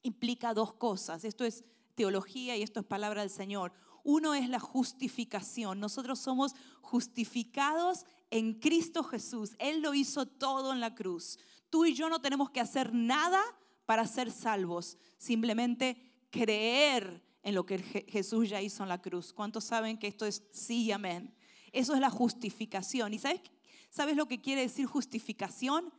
implica 0.04 0.54
dos 0.54 0.74
cosas. 0.74 1.24
Esto 1.24 1.46
es 1.46 1.64
teología 1.96 2.56
y 2.56 2.62
esto 2.62 2.80
es 2.80 2.86
palabra 2.86 3.22
del 3.22 3.32
Señor. 3.32 3.74
Uno 4.04 4.36
es 4.36 4.48
la 4.50 4.60
justificación. 4.60 5.80
Nosotros 5.80 6.20
somos 6.20 6.56
justificados 6.82 8.06
en 8.30 8.54
Cristo 8.54 9.04
Jesús. 9.04 9.56
Él 9.58 9.82
lo 9.82 9.96
hizo 9.96 10.28
todo 10.28 10.74
en 10.74 10.80
la 10.80 10.94
cruz. 10.94 11.40
Tú 11.72 11.86
y 11.86 11.96
yo 11.96 12.08
no 12.08 12.22
tenemos 12.22 12.52
que 12.52 12.62
hacer 12.62 12.94
nada 12.94 13.42
para 13.88 14.06
ser 14.06 14.32
salvos, 14.32 14.98
simplemente 15.18 15.98
creer 16.30 17.27
en 17.48 17.56
lo 17.56 17.66
que 17.66 17.80
Jesús 18.10 18.50
ya 18.50 18.62
hizo 18.62 18.84
en 18.84 18.90
la 18.90 19.02
cruz. 19.02 19.32
¿Cuántos 19.32 19.64
saben 19.64 19.98
que 19.98 20.08
esto 20.08 20.26
es 20.26 20.44
sí 20.52 20.84
y 20.84 20.92
amén? 20.92 21.34
Eso 21.72 21.94
es 21.94 22.02
la 22.02 22.10
justificación. 22.10 23.14
¿Y 23.14 23.20
sabes, 23.20 23.40
sabes 23.90 24.18
lo 24.18 24.28
que 24.28 24.42
quiere 24.42 24.64
decir 24.64 24.86
justificación? 24.86 25.94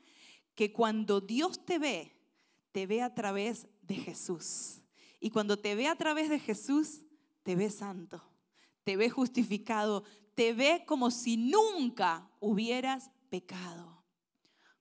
Que 0.54 0.74
cuando 0.74 1.22
Dios 1.22 1.64
te 1.64 1.78
ve, 1.78 2.12
te 2.70 2.86
ve 2.86 3.00
a 3.00 3.14
través 3.14 3.66
de 3.80 3.94
Jesús. 3.94 4.82
Y 5.20 5.30
cuando 5.30 5.58
te 5.58 5.74
ve 5.74 5.88
a 5.88 5.96
través 5.96 6.28
de 6.28 6.38
Jesús, 6.38 7.00
te 7.42 7.56
ve 7.56 7.70
santo, 7.70 8.22
te 8.84 8.98
ve 8.98 9.08
justificado, 9.08 10.04
te 10.34 10.52
ve 10.52 10.84
como 10.86 11.10
si 11.10 11.38
nunca 11.38 12.30
hubieras 12.40 13.10
pecado. 13.30 14.04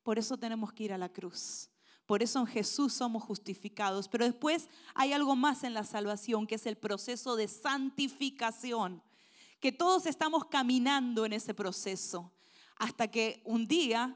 Por 0.04 0.20
eso 0.20 0.36
tenemos 0.36 0.74
que 0.74 0.84
ir 0.84 0.92
a 0.92 0.98
la 0.98 1.08
cruz. 1.08 1.70
Por 2.08 2.24
eso 2.24 2.40
en 2.40 2.48
Jesús 2.48 2.94
somos 2.94 3.22
justificados. 3.22 4.08
Pero 4.08 4.26
después 4.26 4.70
hay 4.96 5.14
algo 5.14 5.36
más 5.36 5.64
en 5.64 5.76
la 5.76 5.84
salvación, 5.84 6.48
que 6.48 6.56
es 6.56 6.66
el 6.66 6.78
proceso 6.78 7.36
de 7.36 7.48
santificación. 7.48 9.04
Que 9.60 9.72
todos 9.72 10.08
estamos 10.08 10.46
caminando 10.46 11.26
en 11.26 11.34
ese 11.34 11.54
proceso 11.54 12.32
hasta 12.78 13.08
que 13.10 13.42
un 13.44 13.68
día 13.68 14.16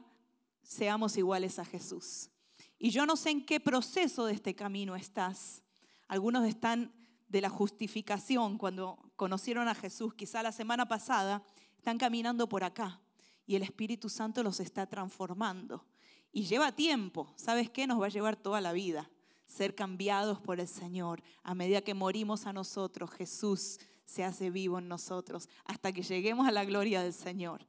seamos 0.62 1.16
iguales 1.16 1.58
a 1.58 1.64
Jesús. 1.64 2.30
Y 2.78 2.90
yo 2.90 3.06
no 3.06 3.14
sé 3.14 3.30
en 3.30 3.44
qué 3.44 3.60
proceso 3.60 4.24
de 4.26 4.32
este 4.32 4.54
camino 4.54 4.96
estás. 4.96 5.62
Algunos 6.08 6.46
están 6.46 6.92
de 7.28 7.40
la 7.40 7.50
justificación, 7.50 8.58
cuando 8.58 8.98
conocieron 9.16 9.68
a 9.68 9.74
Jesús, 9.74 10.14
quizá 10.14 10.42
la 10.42 10.52
semana 10.52 10.86
pasada, 10.86 11.42
están 11.76 11.98
caminando 11.98 12.48
por 12.48 12.64
acá 12.64 13.00
y 13.46 13.56
el 13.56 13.62
Espíritu 13.62 14.08
Santo 14.08 14.42
los 14.42 14.60
está 14.60 14.86
transformando. 14.86 15.84
Y 16.32 16.44
lleva 16.44 16.72
tiempo, 16.72 17.32
¿sabes 17.36 17.70
qué? 17.70 17.86
Nos 17.86 18.00
va 18.00 18.06
a 18.06 18.10
llevar 18.10 18.36
toda 18.36 18.60
la 18.60 18.72
vida 18.72 19.10
ser 19.46 19.74
cambiados 19.74 20.40
por 20.40 20.60
el 20.60 20.68
Señor. 20.68 21.22
A 21.42 21.54
medida 21.54 21.82
que 21.82 21.92
morimos 21.92 22.46
a 22.46 22.54
nosotros, 22.54 23.10
Jesús 23.10 23.78
se 24.06 24.24
hace 24.24 24.50
vivo 24.50 24.78
en 24.78 24.88
nosotros 24.88 25.48
hasta 25.64 25.92
que 25.92 26.02
lleguemos 26.02 26.48
a 26.48 26.52
la 26.52 26.64
gloria 26.64 27.02
del 27.02 27.12
Señor. 27.12 27.66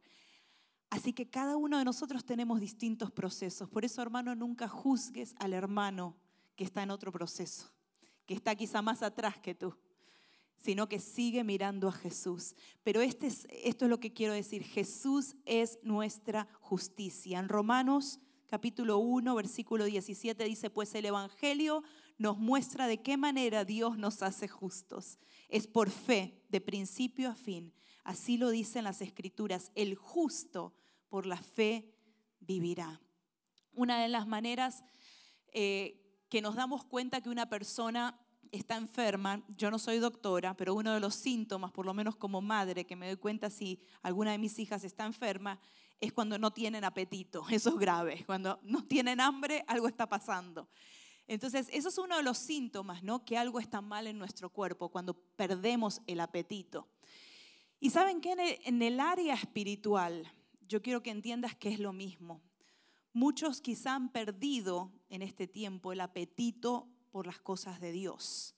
Así 0.89 1.11
que 1.11 1.29
cada 1.29 1.57
uno 1.57 1.77
de 1.77 1.83
nosotros 1.83 2.23
tenemos 2.23 2.61
distintos 2.61 3.11
procesos. 3.11 3.69
Por 3.69 3.83
eso, 3.83 4.01
hermano, 4.01 4.33
nunca 4.33 4.69
juzgues 4.69 5.35
al 5.39 5.51
hermano 5.51 6.15
que 6.55 6.63
está 6.63 6.83
en 6.83 6.91
otro 6.91 7.11
proceso 7.11 7.73
que 8.25 8.33
está 8.33 8.55
quizá 8.55 8.81
más 8.81 9.01
atrás 9.01 9.37
que 9.39 9.55
tú, 9.55 9.75
sino 10.57 10.87
que 10.87 10.99
sigue 10.99 11.43
mirando 11.43 11.87
a 11.87 11.91
Jesús. 11.91 12.55
Pero 12.83 13.01
este 13.01 13.27
es, 13.27 13.47
esto 13.49 13.85
es 13.85 13.89
lo 13.89 13.99
que 13.99 14.13
quiero 14.13 14.33
decir, 14.33 14.63
Jesús 14.63 15.35
es 15.45 15.79
nuestra 15.83 16.47
justicia. 16.61 17.39
En 17.39 17.49
Romanos 17.49 18.19
capítulo 18.53 18.99
1, 18.99 19.33
versículo 19.33 19.85
17 19.85 20.43
dice, 20.43 20.69
pues 20.69 20.93
el 20.93 21.05
Evangelio 21.05 21.83
nos 22.19 22.37
muestra 22.37 22.85
de 22.85 23.01
qué 23.01 23.17
manera 23.17 23.65
Dios 23.65 23.97
nos 23.97 24.21
hace 24.21 24.47
justos. 24.47 25.17
Es 25.49 25.65
por 25.65 25.89
fe, 25.89 26.39
de 26.49 26.61
principio 26.61 27.31
a 27.31 27.33
fin. 27.33 27.73
Así 28.03 28.37
lo 28.37 28.51
dicen 28.51 28.83
las 28.83 29.01
escrituras. 29.01 29.71
El 29.73 29.95
justo 29.95 30.75
por 31.09 31.25
la 31.25 31.37
fe 31.37 31.95
vivirá. 32.41 33.01
Una 33.73 33.99
de 33.99 34.07
las 34.07 34.27
maneras 34.27 34.83
eh, 35.51 35.99
que 36.29 36.43
nos 36.43 36.53
damos 36.53 36.85
cuenta 36.85 37.21
que 37.21 37.29
una 37.29 37.49
persona 37.49 38.23
está 38.51 38.75
enferma, 38.75 39.43
yo 39.57 39.71
no 39.71 39.79
soy 39.79 39.97
doctora, 39.97 40.55
pero 40.55 40.75
uno 40.75 40.93
de 40.93 40.99
los 40.99 41.15
síntomas, 41.15 41.71
por 41.71 41.87
lo 41.87 41.95
menos 41.95 42.15
como 42.15 42.39
madre, 42.39 42.85
que 42.85 42.95
me 42.95 43.07
doy 43.07 43.17
cuenta 43.17 43.49
si 43.49 43.81
alguna 44.03 44.31
de 44.31 44.37
mis 44.37 44.59
hijas 44.59 44.83
está 44.83 45.05
enferma, 45.05 45.59
es 46.03 46.11
cuando 46.11 46.37
no 46.37 46.51
tienen 46.51 46.83
apetito. 46.83 47.45
Eso 47.49 47.69
es 47.69 47.75
grave. 47.77 48.23
Cuando 48.25 48.59
no 48.63 48.83
tienen 48.83 49.21
hambre, 49.21 49.63
algo 49.67 49.87
está 49.87 50.07
pasando. 50.07 50.67
Entonces, 51.25 51.69
eso 51.71 51.87
es 51.87 51.97
uno 51.97 52.17
de 52.17 52.23
los 52.23 52.37
síntomas, 52.37 53.01
¿no? 53.01 53.23
Que 53.23 53.37
algo 53.37 53.61
está 53.61 53.79
mal 53.79 54.07
en 54.07 54.19
nuestro 54.19 54.49
cuerpo, 54.49 54.89
cuando 54.89 55.13
perdemos 55.13 56.01
el 56.05 56.19
apetito. 56.19 56.89
Y 57.79 57.91
saben 57.91 58.19
que 58.19 58.59
en 58.65 58.81
el 58.81 58.99
área 58.99 59.33
espiritual, 59.33 60.29
yo 60.67 60.81
quiero 60.81 61.01
que 61.01 61.11
entiendas 61.11 61.55
que 61.55 61.69
es 61.69 61.79
lo 61.79 61.93
mismo. 61.93 62.41
Muchos 63.13 63.61
quizá 63.61 63.95
han 63.95 64.11
perdido 64.11 64.91
en 65.07 65.21
este 65.21 65.47
tiempo 65.47 65.93
el 65.93 66.01
apetito 66.01 66.89
por 67.09 67.25
las 67.25 67.39
cosas 67.39 67.79
de 67.79 67.93
Dios. 67.93 68.53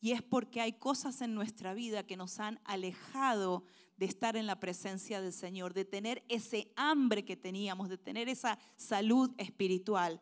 Y 0.00 0.12
es 0.12 0.22
porque 0.22 0.60
hay 0.60 0.74
cosas 0.74 1.20
en 1.22 1.34
nuestra 1.34 1.74
vida 1.74 2.06
que 2.06 2.16
nos 2.16 2.38
han 2.38 2.60
alejado 2.64 3.64
de 3.96 4.06
estar 4.06 4.36
en 4.36 4.46
la 4.46 4.60
presencia 4.60 5.20
del 5.20 5.32
Señor, 5.32 5.72
de 5.72 5.84
tener 5.84 6.22
ese 6.28 6.72
hambre 6.76 7.24
que 7.24 7.36
teníamos, 7.36 7.88
de 7.88 7.98
tener 7.98 8.28
esa 8.28 8.58
salud 8.76 9.30
espiritual. 9.38 10.20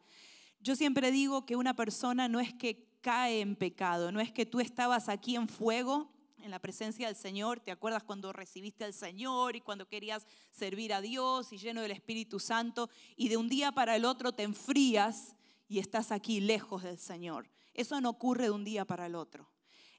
Yo 0.61 0.77
siempre 0.77 1.11
digo 1.11 1.45
que 1.45 1.57
una 1.57 1.75
persona 1.75 2.29
no 2.29 2.41
es 2.41 2.55
que 2.55 2.89
cae 3.01 3.41
en 3.41 3.57
pecado, 3.57 4.13
no 4.13 4.21
es 4.21 4.33
que 4.33 4.47
tú 4.47 4.61
estabas 4.61 5.09
aquí 5.09 5.37
en 5.37 5.49
fuego 5.49 6.15
en 6.45 6.51
la 6.51 6.59
presencia 6.59 7.07
del 7.07 7.17
Señor, 7.17 7.61
¿te 7.61 7.71
acuerdas 7.71 8.03
cuando 8.03 8.31
recibiste 8.33 8.85
al 8.85 8.93
Señor 8.93 9.57
y 9.57 9.63
cuando 9.63 9.89
querías 9.89 10.27
servir 10.51 10.93
a 10.93 11.01
Dios 11.01 11.53
y 11.53 11.59
lleno 11.59 11.81
del 11.81 11.91
Espíritu 11.91 12.39
Santo 12.39 12.91
y 13.17 13.29
de 13.29 13.39
un 13.39 13.49
día 13.49 13.73
para 13.73 13.97
el 13.97 14.05
otro 14.05 14.33
te 14.33 14.43
enfrías 14.43 15.37
y 15.69 15.79
estás 15.79 16.13
aquí 16.13 16.41
lejos 16.41 16.83
del 16.83 16.99
Señor? 16.99 17.51
Eso 17.73 17.99
no 18.01 18.11
ocurre 18.11 18.45
de 18.45 18.51
un 18.51 18.63
día 18.63 18.85
para 18.85 19.07
el 19.07 19.15
otro. 19.15 19.54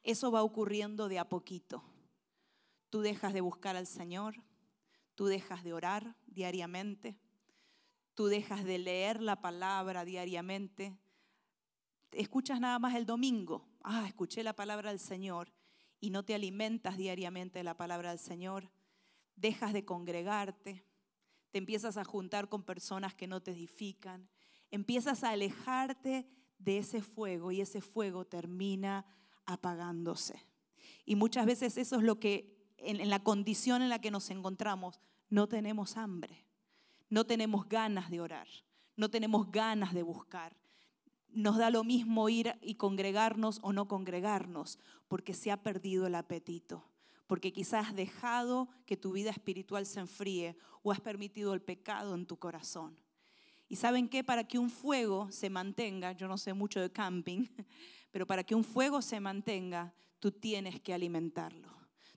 Eso 0.05 0.29
va 0.29 0.43
ocurriendo 0.43 1.09
de 1.09 1.17
a 1.17 1.27
poquito. 1.27 1.83
Tú 2.91 3.01
dejas 3.01 3.33
de 3.33 3.41
buscar 3.41 3.75
al 3.75 3.87
Señor, 3.87 4.35
tú 5.15 5.25
dejas 5.25 5.63
de 5.63 5.73
orar 5.73 6.15
diariamente, 6.27 7.17
tú 8.13 8.27
dejas 8.27 8.63
de 8.63 8.77
leer 8.77 9.19
la 9.19 9.41
palabra 9.41 10.05
diariamente, 10.05 10.95
escuchas 12.11 12.59
nada 12.59 12.77
más 12.77 12.93
el 12.93 13.07
domingo, 13.07 13.67
ah, 13.81 14.05
escuché 14.07 14.43
la 14.43 14.55
palabra 14.55 14.91
del 14.91 14.99
Señor 14.99 15.51
y 15.99 16.11
no 16.11 16.23
te 16.23 16.35
alimentas 16.35 16.97
diariamente 16.97 17.57
de 17.57 17.63
la 17.63 17.75
palabra 17.75 18.11
del 18.11 18.19
Señor, 18.19 18.69
dejas 19.35 19.73
de 19.73 19.85
congregarte, 19.85 20.85
te 21.49 21.57
empiezas 21.57 21.97
a 21.97 22.05
juntar 22.05 22.47
con 22.47 22.61
personas 22.61 23.15
que 23.15 23.25
no 23.25 23.41
te 23.41 23.53
edifican, 23.53 24.29
empiezas 24.69 25.23
a 25.23 25.31
alejarte 25.31 26.29
de 26.59 26.77
ese 26.77 27.01
fuego 27.01 27.51
y 27.51 27.61
ese 27.61 27.81
fuego 27.81 28.23
termina 28.23 29.03
apagándose. 29.45 30.45
Y 31.05 31.15
muchas 31.15 31.45
veces 31.45 31.77
eso 31.77 31.97
es 31.97 32.03
lo 32.03 32.19
que 32.19 32.55
en, 32.77 33.09
la 33.09 33.23
condición 33.23 33.81
en 33.81 33.89
la 33.89 33.99
que 33.99 34.11
nos 34.11 34.29
encontramos, 34.29 34.99
no 35.29 35.47
tenemos 35.47 35.97
hambre, 35.97 36.45
no 37.09 37.25
tenemos 37.25 37.67
ganas 37.67 38.09
de 38.09 38.21
orar, 38.21 38.47
no 38.95 39.09
tenemos 39.09 39.51
ganas 39.51 39.93
de 39.93 40.03
buscar. 40.03 40.55
Nos 41.29 41.57
da 41.57 41.69
lo 41.69 41.83
mismo 41.83 42.29
ir 42.29 42.55
y 42.61 42.75
congregarnos 42.75 43.59
o 43.61 43.73
no 43.73 43.87
congregarnos, 43.87 44.79
porque 45.07 45.33
se 45.33 45.51
ha 45.51 45.61
perdido 45.61 46.07
el 46.07 46.15
apetito, 46.15 46.85
porque 47.27 47.51
quizás 47.51 47.87
has 47.87 47.95
dejado 47.95 48.69
que 48.85 48.97
tu 48.97 49.11
vida 49.11 49.31
espiritual 49.31 49.85
se 49.85 49.99
enfríe 49.99 50.55
o 50.81 50.91
has 50.91 51.01
permitido 51.01 51.53
el 51.53 51.61
pecado 51.61 52.15
en 52.15 52.25
tu 52.25 52.37
corazón. 52.37 52.99
Y 53.67 53.77
saben 53.77 54.07
qué, 54.07 54.23
para 54.23 54.47
que 54.47 54.59
un 54.59 54.69
fuego 54.69 55.31
se 55.31 55.49
mantenga, 55.49 56.11
yo 56.11 56.27
no 56.27 56.37
sé 56.37 56.53
mucho 56.53 56.79
de 56.79 56.91
camping, 56.91 57.47
pero 58.15 58.25
para 58.25 58.45
que 58.45 58.55
un 58.55 58.63
fuego 58.63 59.01
se 59.01 59.19
mantenga, 59.19 59.93
tú 60.19 60.31
tienes 60.31 60.79
que 60.79 60.93
alimentarlo. 60.93 61.67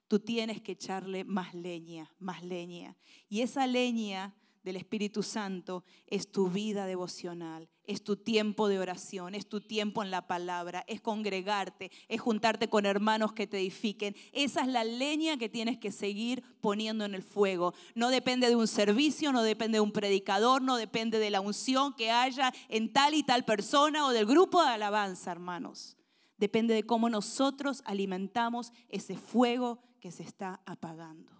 Tú 0.07 0.17
tienes 0.17 0.61
que 0.61 0.71
echarle 0.71 1.25
más 1.25 1.53
leña, 1.53 2.09
más 2.19 2.41
leña. 2.41 2.95
Y 3.27 3.41
esa 3.41 3.67
leña 3.67 4.33
del 4.63 4.75
Espíritu 4.75 5.23
Santo 5.23 5.83
es 6.07 6.31
tu 6.31 6.49
vida 6.49 6.85
devocional, 6.85 7.69
es 7.85 8.03
tu 8.03 8.17
tiempo 8.17 8.67
de 8.67 8.79
oración, 8.79 9.33
es 9.33 9.47
tu 9.47 9.61
tiempo 9.61 10.03
en 10.03 10.11
la 10.11 10.27
palabra, 10.27 10.83
es 10.87 11.01
congregarte, 11.01 11.91
es 12.07 12.21
juntarte 12.21 12.69
con 12.69 12.85
hermanos 12.85 13.33
que 13.33 13.47
te 13.47 13.57
edifiquen. 13.57 14.15
Esa 14.31 14.61
es 14.61 14.67
la 14.67 14.83
leña 14.83 15.37
que 15.37 15.49
tienes 15.49 15.77
que 15.77 15.91
seguir 15.91 16.43
poniendo 16.61 17.05
en 17.05 17.15
el 17.15 17.23
fuego. 17.23 17.73
No 17.95 18.09
depende 18.09 18.47
de 18.49 18.55
un 18.55 18.67
servicio, 18.67 19.31
no 19.31 19.43
depende 19.43 19.77
de 19.77 19.81
un 19.81 19.91
predicador, 19.91 20.61
no 20.61 20.75
depende 20.75 21.19
de 21.19 21.29
la 21.29 21.41
unción 21.41 21.93
que 21.93 22.11
haya 22.11 22.53
en 22.67 22.91
tal 22.93 23.13
y 23.13 23.23
tal 23.23 23.45
persona 23.45 24.05
o 24.05 24.11
del 24.11 24.25
grupo 24.25 24.61
de 24.61 24.69
alabanza, 24.69 25.31
hermanos. 25.31 25.97
Depende 26.37 26.73
de 26.73 26.83
cómo 26.83 27.09
nosotros 27.09 27.81
alimentamos 27.85 28.71
ese 28.87 29.17
fuego 29.17 29.79
que 29.99 30.11
se 30.11 30.23
está 30.23 30.61
apagando 30.65 31.38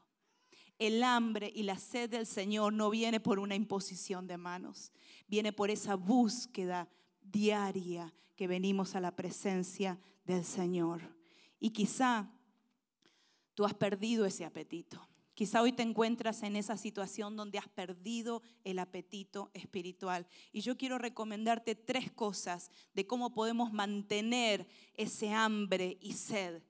el 0.80 1.04
hambre 1.04 1.52
y 1.54 1.64
la 1.64 1.78
sed 1.78 2.10
del 2.10 2.26
Señor 2.26 2.74
no 2.74 2.90
viene 2.90 3.20
por 3.20 3.38
una 3.38 3.54
imposición 3.54 4.26
de 4.28 4.38
manos, 4.38 4.92
viene 5.28 5.54
por 5.54 5.70
esa 5.70 5.96
búsqueda 5.96 6.90
diaria 7.22 8.14
que 8.36 8.48
venimos 8.48 8.96
a 8.96 9.02
la 9.02 9.16
presencia 9.16 10.00
del 10.26 10.46
Señor. 10.46 11.02
Y 11.60 11.72
quizá 11.72 12.32
tú 13.54 13.66
has 13.66 13.74
perdido 13.74 14.26
ese 14.26 14.46
apetito. 14.46 15.06
Quizá 15.34 15.62
hoy 15.62 15.72
te 15.72 15.84
encuentras 15.84 16.44
en 16.44 16.56
esa 16.56 16.76
situación 16.76 17.36
donde 17.36 17.60
has 17.60 17.68
perdido 17.70 18.42
el 18.64 18.80
apetito 18.80 19.52
espiritual. 19.54 20.28
Y 20.52 20.62
yo 20.62 20.78
quiero 20.78 20.98
recomendarte 20.98 21.76
tres 21.76 22.12
cosas 22.12 22.70
de 22.94 23.08
cómo 23.08 23.34
podemos 23.34 23.72
mantener 23.72 24.68
ese 24.96 25.32
hambre 25.32 25.98
y 26.02 26.14
sed 26.14 26.62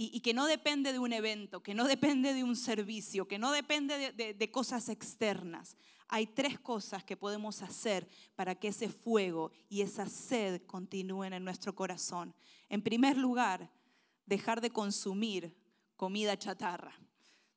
y, 0.00 0.20
que 0.20 0.32
no 0.32 0.46
depende 0.46 0.92
de 0.92 1.00
un 1.00 1.12
evento, 1.12 1.60
que 1.60 1.74
no 1.74 1.84
depende 1.84 2.32
de 2.32 2.44
un 2.44 2.54
servicio, 2.54 3.26
que 3.26 3.36
no 3.36 3.50
depende 3.50 4.12
de, 4.12 4.50
cosas 4.52 4.88
externas. 4.88 5.76
Hay 6.06 6.28
tres 6.28 6.56
cosas 6.60 7.02
que 7.02 7.16
podemos 7.16 7.62
hacer 7.62 8.08
para 8.36 8.54
que 8.54 8.68
ese 8.68 8.88
fuego 8.88 9.50
y 9.68 9.82
esa 9.82 10.08
sed 10.08 10.62
continúen 10.66 11.32
en 11.32 11.44
nuestro 11.44 11.74
corazón. 11.74 12.32
En 12.68 12.80
primer 12.80 13.16
lugar, 13.16 13.72
dejar 14.24 14.60
de 14.60 14.70
consumir 14.70 15.56
comida 15.96 16.38
chatarra. 16.38 16.96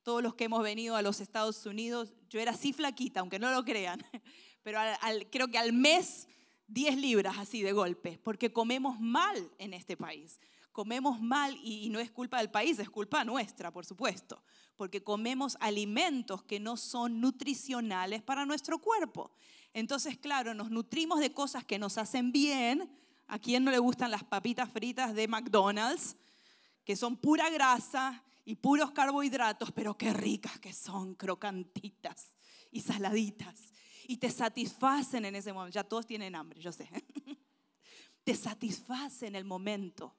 Todos 0.01 0.23
los 0.23 0.34
que 0.34 0.45
hemos 0.45 0.63
venido 0.63 0.95
a 0.95 1.04
los 1.04 1.21
Estados 1.21 1.63
Unidos, 1.67 2.12
yo 2.27 2.39
era 2.39 2.54
así 2.54 2.73
flaquita, 2.73 3.19
aunque 3.19 3.38
no 3.38 3.51
lo 3.51 3.63
crean, 3.63 4.04
pero 4.63 4.80
creo 5.30 5.47
que 5.47 5.60
al 5.60 5.73
mes 5.73 6.27
10 6.69 6.97
libras 6.97 7.38
así 7.38 7.62
de 7.62 7.71
golpe, 7.71 8.19
porque 8.23 8.51
comemos 8.51 8.99
mal 8.99 9.51
en 9.60 9.75
este 9.75 9.95
país 9.95 10.39
comemos 10.71 11.21
mal 11.21 11.57
y, 11.63 11.89
no 11.89 11.99
es 11.99 12.12
culpa 12.12 12.38
del 12.39 12.49
país, 12.49 12.79
es 12.79 12.89
culpa 12.89 13.23
nuestra, 13.23 13.71
por 13.71 13.86
supuesto, 13.86 14.41
porque 14.75 15.03
comemos 15.03 15.57
alimentos 15.60 16.43
que 16.43 16.60
no 16.60 16.77
son 16.77 17.19
nutricionales 17.19 18.21
para 18.21 18.45
nuestro 18.45 18.79
cuerpo. 18.79 19.31
Entonces, 19.73 20.17
claro, 20.17 20.53
nos 20.53 20.71
nutrimos 20.71 21.19
de 21.19 21.34
cosas 21.34 21.65
que 21.65 21.79
nos 21.79 21.97
hacen 21.97 22.31
bien. 22.31 22.89
¿A 23.27 23.39
quién 23.39 23.63
no 23.63 23.71
le 23.71 23.79
gustan 23.79 24.12
las 24.12 24.23
papitas 24.23 24.69
fritas 24.69 25.13
de 25.13 25.27
McDonald's? 25.27 26.17
Que 26.84 26.95
son 26.95 27.15
pura 27.15 27.49
grasa 27.49 28.23
y 28.43 28.55
puros 28.55 28.91
carbohidratos, 28.91 29.71
pero 29.71 29.97
qué 29.97 30.12
ricas 30.12 30.60
que 30.60 30.73
son, 30.73 31.15
crocantitas 31.15 32.36
y 32.71 32.81
saladitas. 32.81 33.73
Y 34.07 34.17
te 34.17 34.29
satisfacen 34.29 35.23
en 35.25 35.36
ese 35.36 35.53
momento. 35.53 35.75
Ya 35.75 35.84
todos 35.84 36.05
tienen 36.05 36.36
hambre, 36.36 36.60
yo 36.60 36.71
sé. 36.71 36.89
te 38.23 38.36
satisfacen 38.36 39.29
en 39.29 39.36
el 39.36 39.45
momento 39.45 40.15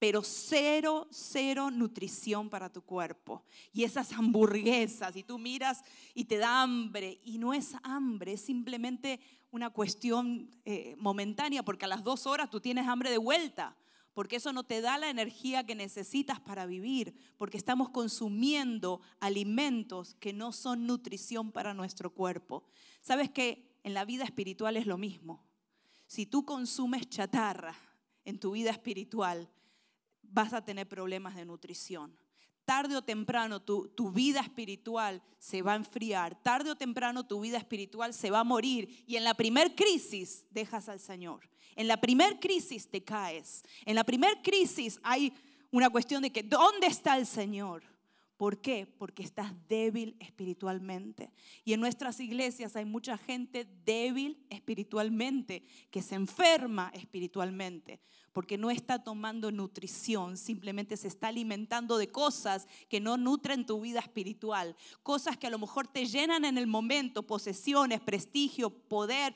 pero 0.00 0.22
cero, 0.22 1.06
cero 1.10 1.70
nutrición 1.70 2.48
para 2.48 2.72
tu 2.72 2.80
cuerpo. 2.80 3.44
Y 3.70 3.84
esas 3.84 4.10
hamburguesas, 4.14 5.14
y 5.14 5.22
tú 5.22 5.38
miras 5.38 5.84
y 6.14 6.24
te 6.24 6.38
da 6.38 6.62
hambre, 6.62 7.20
y 7.22 7.36
no 7.36 7.52
es 7.52 7.74
hambre, 7.82 8.32
es 8.32 8.40
simplemente 8.40 9.20
una 9.50 9.68
cuestión 9.68 10.50
eh, 10.64 10.96
momentánea, 10.98 11.62
porque 11.62 11.84
a 11.84 11.88
las 11.88 12.02
dos 12.02 12.26
horas 12.26 12.48
tú 12.48 12.60
tienes 12.62 12.88
hambre 12.88 13.10
de 13.10 13.18
vuelta, 13.18 13.76
porque 14.14 14.36
eso 14.36 14.54
no 14.54 14.64
te 14.64 14.80
da 14.80 14.96
la 14.96 15.10
energía 15.10 15.66
que 15.66 15.74
necesitas 15.74 16.40
para 16.40 16.64
vivir, 16.64 17.14
porque 17.36 17.58
estamos 17.58 17.90
consumiendo 17.90 19.02
alimentos 19.20 20.14
que 20.14 20.32
no 20.32 20.52
son 20.52 20.86
nutrición 20.86 21.52
para 21.52 21.74
nuestro 21.74 22.14
cuerpo. 22.14 22.64
¿Sabes 23.02 23.28
que 23.28 23.76
en 23.82 23.92
la 23.92 24.06
vida 24.06 24.24
espiritual 24.24 24.78
es 24.78 24.86
lo 24.86 24.96
mismo? 24.96 25.44
Si 26.06 26.24
tú 26.24 26.46
consumes 26.46 27.06
chatarra 27.10 27.76
en 28.24 28.38
tu 28.38 28.52
vida 28.52 28.70
espiritual, 28.70 29.50
vas 30.30 30.52
a 30.52 30.64
tener 30.64 30.88
problemas 30.88 31.34
de 31.34 31.44
nutrición. 31.44 32.16
tarde 32.64 32.96
o 32.96 33.02
temprano 33.02 33.60
tu, 33.60 33.88
tu, 33.88 34.12
vida 34.12 34.40
espiritual 34.40 35.20
se 35.40 35.60
va 35.60 35.72
a 35.72 35.76
enfriar, 35.76 36.40
tarde 36.40 36.70
o 36.70 36.76
temprano 36.76 37.26
tu 37.26 37.40
vida 37.40 37.58
espiritual 37.58 38.14
se 38.14 38.30
va 38.30 38.40
a 38.40 38.44
morir 38.44 39.02
y 39.08 39.16
en 39.16 39.24
la 39.24 39.34
primer 39.34 39.74
crisis 39.74 40.46
dejas 40.50 40.88
al 40.88 41.00
Señor. 41.00 41.50
En 41.74 41.88
la 41.88 42.00
primer 42.00 42.38
crisis 42.38 42.88
te 42.88 43.02
caes. 43.02 43.64
En 43.84 43.96
la 43.96 44.04
primer 44.04 44.40
crisis 44.42 45.00
hay 45.02 45.32
una 45.72 45.90
cuestión 45.90 46.22
de 46.22 46.30
que 46.30 46.44
¿dónde 46.44 46.86
está 46.86 47.16
el 47.16 47.26
Señor? 47.26 47.82
¿Por 48.40 48.62
qué? 48.62 48.86
Porque 48.86 49.22
estás 49.22 49.52
débil 49.68 50.16
espiritualmente. 50.18 51.30
Y 51.62 51.74
en 51.74 51.80
nuestras 51.80 52.20
iglesias 52.20 52.74
hay 52.74 52.86
mucha 52.86 53.18
gente 53.18 53.68
débil 53.84 54.46
espiritualmente, 54.48 55.62
que 55.90 56.00
se 56.00 56.14
enferma 56.14 56.90
espiritualmente, 56.94 58.00
porque 58.32 58.56
no 58.56 58.70
está 58.70 59.04
tomando 59.04 59.52
nutrición, 59.52 60.38
simplemente 60.38 60.96
se 60.96 61.08
está 61.08 61.28
alimentando 61.28 61.98
de 61.98 62.10
cosas 62.10 62.66
que 62.88 62.98
no 62.98 63.18
nutren 63.18 63.66
tu 63.66 63.78
vida 63.78 64.00
espiritual, 64.00 64.74
cosas 65.02 65.36
que 65.36 65.48
a 65.48 65.50
lo 65.50 65.58
mejor 65.58 65.86
te 65.86 66.06
llenan 66.06 66.46
en 66.46 66.56
el 66.56 66.66
momento, 66.66 67.26
posesiones, 67.26 68.00
prestigio, 68.00 68.70
poder. 68.70 69.34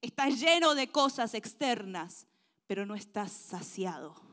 Estás 0.00 0.40
lleno 0.40 0.74
de 0.74 0.88
cosas 0.88 1.34
externas, 1.34 2.26
pero 2.66 2.84
no 2.84 2.96
estás 2.96 3.30
saciado 3.30 4.29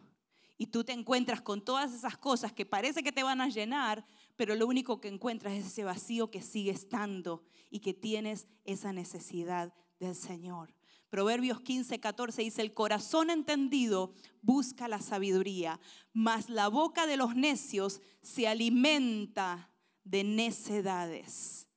y 0.58 0.68
tú 0.68 0.84
te 0.84 0.92
encuentras 0.92 1.42
con 1.42 1.64
todas 1.64 1.94
esas 1.94 2.18
cosas 2.18 2.52
que 2.52 2.66
parece 2.66 3.04
que 3.04 3.12
te 3.12 3.24
van 3.24 3.42
a 3.42 3.50
llenar, 3.50 4.06
pero 4.36 4.56
lo 4.56 4.66
único 4.68 5.00
que 5.00 5.08
encuentras 5.08 5.54
es 5.54 5.68
ese 5.68 5.84
vacío 5.84 6.32
que 6.32 6.42
sigue 6.42 6.72
estando 6.72 7.44
y 7.70 7.80
que 7.80 7.94
tienes 7.94 8.48
esa 8.66 8.92
necesidad 8.92 9.74
del 10.00 10.16
Señor. 10.16 10.74
Proverbios 11.10 11.62
15, 11.62 12.00
14 12.00 12.42
dice, 12.42 12.62
el 12.62 12.74
corazón 12.74 13.30
entendido 13.30 14.14
busca 14.42 14.88
la 14.88 15.00
sabiduría, 15.00 15.80
mas 16.12 16.50
la 16.50 16.68
boca 16.68 17.06
de 17.06 17.18
los 17.18 17.36
necios 17.36 18.02
se 18.22 18.48
alimenta 18.48 19.72
de 20.04 20.24
necedades. 20.24 21.70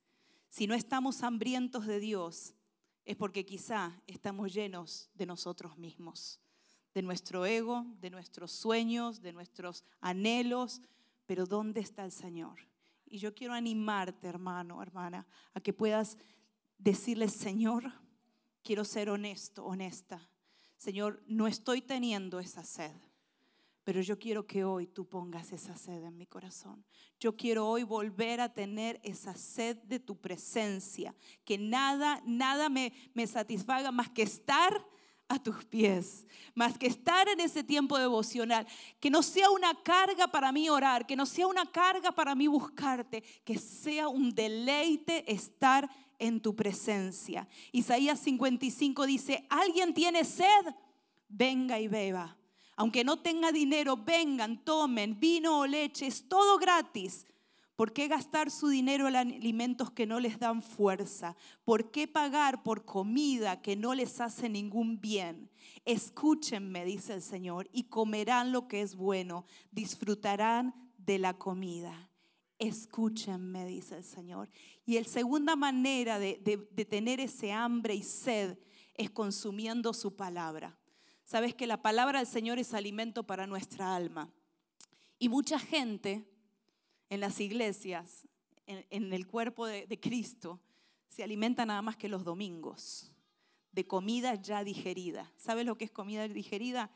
Si 0.49 0.67
no 0.67 0.73
estamos 0.73 1.23
hambrientos 1.23 1.85
de 1.85 1.99
Dios, 1.99 2.55
es 3.05 3.15
porque 3.15 3.45
quizá 3.45 4.01
estamos 4.05 4.53
llenos 4.53 5.09
de 5.13 5.25
nosotros 5.27 5.77
mismos 5.77 6.41
de 6.93 7.01
nuestro 7.01 7.45
ego, 7.45 7.85
de 7.99 8.09
nuestros 8.09 8.51
sueños, 8.51 9.21
de 9.21 9.33
nuestros 9.33 9.83
anhelos, 9.99 10.81
pero 11.25 11.45
¿dónde 11.45 11.79
está 11.79 12.03
el 12.03 12.11
Señor? 12.11 12.59
Y 13.05 13.17
yo 13.17 13.33
quiero 13.33 13.53
animarte, 13.53 14.27
hermano, 14.27 14.81
hermana, 14.81 15.27
a 15.53 15.59
que 15.59 15.73
puedas 15.73 16.17
decirle, 16.77 17.27
Señor, 17.29 17.91
quiero 18.63 18.85
ser 18.85 19.09
honesto, 19.09 19.65
honesta. 19.65 20.29
Señor, 20.77 21.21
no 21.27 21.47
estoy 21.47 21.81
teniendo 21.81 22.39
esa 22.39 22.63
sed, 22.63 22.95
pero 23.83 24.01
yo 24.01 24.17
quiero 24.17 24.47
que 24.47 24.63
hoy 24.63 24.87
tú 24.87 25.07
pongas 25.07 25.51
esa 25.51 25.75
sed 25.75 26.03
en 26.03 26.17
mi 26.17 26.25
corazón. 26.25 26.83
Yo 27.19 27.35
quiero 27.35 27.67
hoy 27.67 27.83
volver 27.83 28.41
a 28.41 28.53
tener 28.53 28.99
esa 29.03 29.35
sed 29.35 29.77
de 29.83 29.99
tu 29.99 30.19
presencia, 30.19 31.15
que 31.45 31.57
nada, 31.57 32.21
nada 32.25 32.69
me, 32.69 32.93
me 33.13 33.27
satisfaga 33.27 33.91
más 33.91 34.09
que 34.09 34.23
estar 34.23 34.85
a 35.31 35.39
tus 35.39 35.63
pies, 35.63 36.27
más 36.53 36.77
que 36.77 36.87
estar 36.87 37.27
en 37.29 37.39
ese 37.39 37.63
tiempo 37.63 37.97
devocional, 37.97 38.67
que 38.99 39.09
no 39.09 39.23
sea 39.23 39.49
una 39.49 39.73
carga 39.81 40.27
para 40.27 40.51
mí 40.51 40.69
orar, 40.69 41.07
que 41.07 41.15
no 41.15 41.25
sea 41.25 41.47
una 41.47 41.65
carga 41.65 42.11
para 42.11 42.35
mí 42.35 42.47
buscarte, 42.47 43.23
que 43.45 43.57
sea 43.57 44.09
un 44.09 44.31
deleite 44.31 45.31
estar 45.31 45.89
en 46.19 46.41
tu 46.41 46.53
presencia. 46.53 47.47
Isaías 47.71 48.19
55 48.19 49.05
dice, 49.05 49.47
¿alguien 49.49 49.93
tiene 49.93 50.25
sed? 50.25 50.75
Venga 51.29 51.79
y 51.79 51.87
beba. 51.87 52.37
Aunque 52.75 53.05
no 53.05 53.19
tenga 53.19 53.53
dinero, 53.53 53.95
vengan, 53.95 54.65
tomen 54.65 55.17
vino 55.17 55.59
o 55.59 55.65
leche, 55.65 56.07
es 56.07 56.27
todo 56.27 56.57
gratis. 56.57 57.25
¿Por 57.81 57.93
qué 57.93 58.07
gastar 58.07 58.51
su 58.51 58.67
dinero 58.67 59.07
en 59.07 59.15
alimentos 59.15 59.89
que 59.89 60.05
no 60.05 60.19
les 60.19 60.37
dan 60.37 60.61
fuerza? 60.61 61.35
¿Por 61.65 61.89
qué 61.89 62.07
pagar 62.07 62.61
por 62.61 62.85
comida 62.85 63.59
que 63.63 63.75
no 63.75 63.95
les 63.95 64.21
hace 64.21 64.49
ningún 64.49 65.01
bien? 65.01 65.49
Escúchenme, 65.83 66.85
dice 66.85 67.15
el 67.15 67.23
Señor, 67.23 67.67
y 67.73 67.85
comerán 67.85 68.51
lo 68.51 68.67
que 68.67 68.81
es 68.81 68.95
bueno, 68.95 69.45
disfrutarán 69.71 70.91
de 70.99 71.17
la 71.17 71.39
comida. 71.39 72.11
Escúchenme, 72.59 73.65
dice 73.65 73.97
el 73.97 74.03
Señor. 74.03 74.51
Y 74.85 74.99
la 74.99 75.03
segunda 75.05 75.55
manera 75.55 76.19
de, 76.19 76.39
de 76.71 76.85
tener 76.85 77.19
ese 77.19 77.51
hambre 77.51 77.95
y 77.95 78.03
sed 78.03 78.59
es 78.93 79.09
consumiendo 79.09 79.95
su 79.95 80.15
palabra. 80.15 80.77
Sabes 81.23 81.55
que 81.55 81.65
la 81.65 81.81
palabra 81.81 82.19
del 82.19 82.27
Señor 82.27 82.59
es 82.59 82.75
alimento 82.75 83.25
para 83.25 83.47
nuestra 83.47 83.95
alma. 83.95 84.31
Y 85.17 85.29
mucha 85.29 85.57
gente 85.57 86.30
en 87.11 87.19
las 87.19 87.41
iglesias, 87.41 88.25
en, 88.65 89.11
el 89.11 89.27
cuerpo 89.27 89.65
de, 89.65 89.85
de 89.85 89.99
Cristo, 89.99 90.61
se 91.09 91.23
alimenta 91.23 91.65
nada 91.65 91.81
más 91.81 91.97
que 91.97 92.07
los 92.07 92.23
domingos, 92.23 93.11
de 93.73 93.85
comida 93.85 94.35
ya 94.35 94.63
digerida. 94.63 95.29
¿Sabes 95.35 95.65
lo 95.65 95.77
que 95.77 95.83
es 95.83 95.91
comida 95.91 96.25
digerida? 96.29 96.89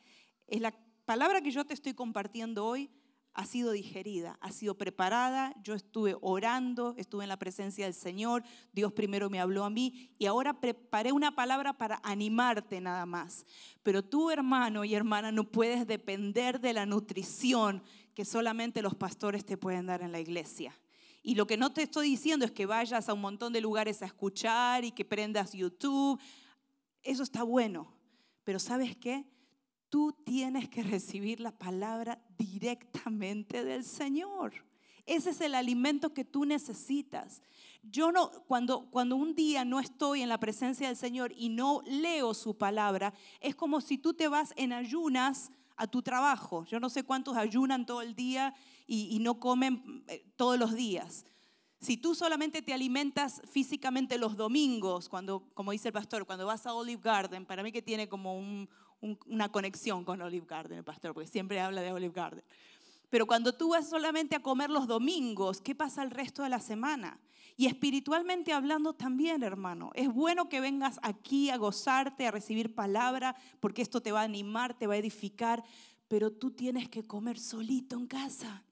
Es 0.47 0.61
la 0.61 0.73
palabra 1.03 1.41
que 1.41 1.51
yo 1.51 1.65
te 1.65 1.73
estoy 1.73 1.93
compartiendo 1.93 2.65
hoy 2.65 2.89
ha 3.35 3.45
sido 3.45 3.71
digerida, 3.71 4.37
ha 4.39 4.51
sido 4.51 4.77
preparada, 4.77 5.53
yo 5.61 5.73
estuve 5.73 6.15
orando, 6.21 6.95
estuve 6.97 7.23
en 7.23 7.29
la 7.29 7.37
presencia 7.37 7.83
del 7.83 7.93
Señor, 7.93 8.43
Dios 8.71 8.93
primero 8.93 9.29
me 9.29 9.41
habló 9.41 9.65
a 9.65 9.69
mí 9.69 10.09
y 10.17 10.25
ahora 10.25 10.61
preparé 10.61 11.11
una 11.11 11.35
palabra 11.35 11.73
para 11.73 11.99
animarte 12.03 12.79
nada 12.79 13.05
más. 13.05 13.45
Pero 13.83 14.05
tú, 14.05 14.31
hermano 14.31 14.85
y 14.85 14.95
hermana, 14.95 15.33
no 15.33 15.51
puedes 15.51 15.85
depender 15.85 16.61
de 16.61 16.71
la 16.71 16.85
nutrición 16.85 17.83
que 18.15 18.25
solamente 18.25 18.81
los 18.81 18.95
pastores 18.95 19.45
te 19.45 19.57
pueden 19.57 19.85
dar 19.85 20.01
en 20.01 20.11
la 20.11 20.19
iglesia. 20.19 20.73
Y 21.21 21.35
lo 21.35 21.45
que 21.45 21.57
no 21.57 21.73
te 21.73 21.83
estoy 21.83 22.09
diciendo 22.09 22.45
es 22.45 22.51
que 22.51 22.65
vayas 22.65 23.09
a 23.09 23.13
un 23.13 23.21
montón 23.21 23.51
de 23.51 23.59
lugares 23.59 24.01
a 24.01 24.05
escuchar 24.05 24.85
y 24.85 24.91
que 24.91 25.03
prendas 25.03 25.51
YouTube. 25.51 26.19
Eso 27.03 27.23
está 27.23 27.43
bueno. 27.43 27.91
Pero 28.45 28.57
¿sabes 28.59 28.95
qué? 28.95 29.25
Tú 29.89 30.13
tienes 30.23 30.69
que 30.69 30.83
recibir 30.83 31.39
la 31.39 31.51
palabra 31.51 32.23
directamente 32.37 33.63
del 33.65 33.83
Señor. 33.83 34.53
Ese 35.05 35.31
es 35.31 35.41
el 35.41 35.53
alimento 35.53 36.13
que 36.13 36.23
tú 36.23 36.45
necesitas. 36.45 37.41
Yo 37.83 38.11
no, 38.11 38.31
cuando, 38.47 38.89
cuando 38.89 39.15
un 39.15 39.35
día 39.35 39.65
no 39.65 39.79
estoy 39.79 40.21
en 40.21 40.29
la 40.29 40.39
presencia 40.39 40.87
del 40.87 40.97
Señor 40.97 41.33
y 41.35 41.49
no 41.49 41.81
leo 41.85 42.33
su 42.33 42.57
palabra, 42.57 43.13
es 43.41 43.55
como 43.55 43.81
si 43.81 43.97
tú 43.97 44.13
te 44.13 44.27
vas 44.27 44.53
en 44.55 44.73
ayunas 44.73 45.51
a 45.77 45.87
tu 45.87 46.01
trabajo. 46.01 46.65
Yo 46.65 46.79
no 46.79 46.89
sé 46.89 47.03
cuántos 47.03 47.37
ayunan 47.37 47.85
todo 47.85 48.01
el 48.01 48.15
día 48.15 48.53
y, 48.87 49.17
no 49.19 49.39
comen 49.39 50.03
eh, 50.07 50.25
todos 50.35 50.57
los 50.59 50.73
días. 50.73 51.25
Si 51.79 51.97
tú 51.97 52.15
solamente 52.15 52.61
te 52.61 52.73
alimentas 52.73 53.41
físicamente 53.49 54.17
los 54.17 54.37
domingos, 54.37 55.09
cuando, 55.09 55.49
como 55.53 55.71
dice 55.71 55.89
el 55.89 55.93
pastor, 55.93 56.25
cuando 56.25 56.45
vas 56.45 56.65
a 56.65 56.73
Olive 56.73 57.01
Garden, 57.03 57.45
para 57.45 57.63
mí 57.63 57.71
que 57.71 57.81
tiene 57.81 58.07
como 58.07 58.39
una 59.27 59.51
conexión 59.51 60.03
con 60.03 60.21
Olive 60.21 60.47
Garden 60.47 60.79
el 60.79 60.83
pastor, 60.83 61.13
porque 61.13 61.27
siempre 61.27 61.59
habla 61.59 61.81
de 61.81 61.91
Olive 61.91 62.13
Garden. 62.13 62.43
Pero 63.09 63.25
cuando 63.25 63.53
tú 63.53 63.69
vas 63.69 63.89
solamente 63.89 64.35
a 64.35 64.41
comer 64.41 64.69
los 64.69 64.87
domingos, 64.87 65.61
¿qué 65.61 65.75
pasa 65.75 66.03
el 66.03 66.11
resto 66.11 66.43
de 66.43 66.49
la 66.49 66.59
semana? 66.59 67.19
Y 67.57 67.67
espiritualmente 67.67 68.51
hablando 68.51 68.93
también, 68.93 69.41
hermano, 69.41 69.91
es 69.93 70.13
bueno 70.13 70.49
que 70.49 70.59
vengas 70.59 70.99
aquí 71.03 71.49
a 71.49 71.57
gozarte, 71.57 72.27
a 72.27 72.31
recibir 72.31 72.75
palabra, 72.75 73.35
porque 73.61 73.81
esto 73.81 74.01
te 74.01 74.11
va 74.11 74.21
a 74.21 74.25
animar, 74.25 74.77
te 74.77 74.87
va 74.87 74.95
a 74.95 74.97
edificar, 74.97 75.63
pero 76.09 76.31
tú 76.31 76.51
tienes 76.51 76.89
que 76.89 77.03
comer 77.03 77.39
solito 77.39 77.95
en 77.95 78.07
casa. 78.07 78.65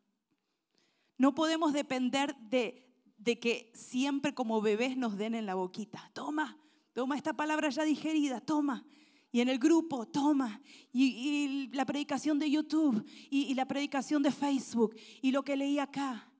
No 1.17 1.33
podemos 1.33 1.71
depender 1.71 2.35
de, 2.49 2.93
de 3.17 3.39
que 3.39 3.71
siempre 3.73 4.33
como 4.33 4.61
bebés 4.61 4.97
nos 4.97 5.17
den 5.17 5.35
en 5.35 5.45
la 5.45 5.55
boquita. 5.55 6.11
Toma, 6.13 6.57
toma 6.91 7.15
esta 7.15 7.33
palabra 7.33 7.69
ya 7.69 7.83
digerida, 7.83 8.41
toma. 8.41 8.85
Y 9.33 9.41
en 9.41 9.49
el 9.49 9.57
grupo, 9.57 10.05
toma. 10.05 10.61
Y, 10.93 11.67
la 11.73 11.85
predicación 11.85 12.37
de 12.37 12.51
YouTube, 12.51 13.03
y, 13.31 13.51
la 13.55 13.67
predicación 13.67 14.21
de 14.21 14.31
Facebook, 14.31 14.95
y 15.23 15.31
lo 15.31 15.43
que 15.43 15.57
leí 15.57 15.79
acá. 15.79 16.31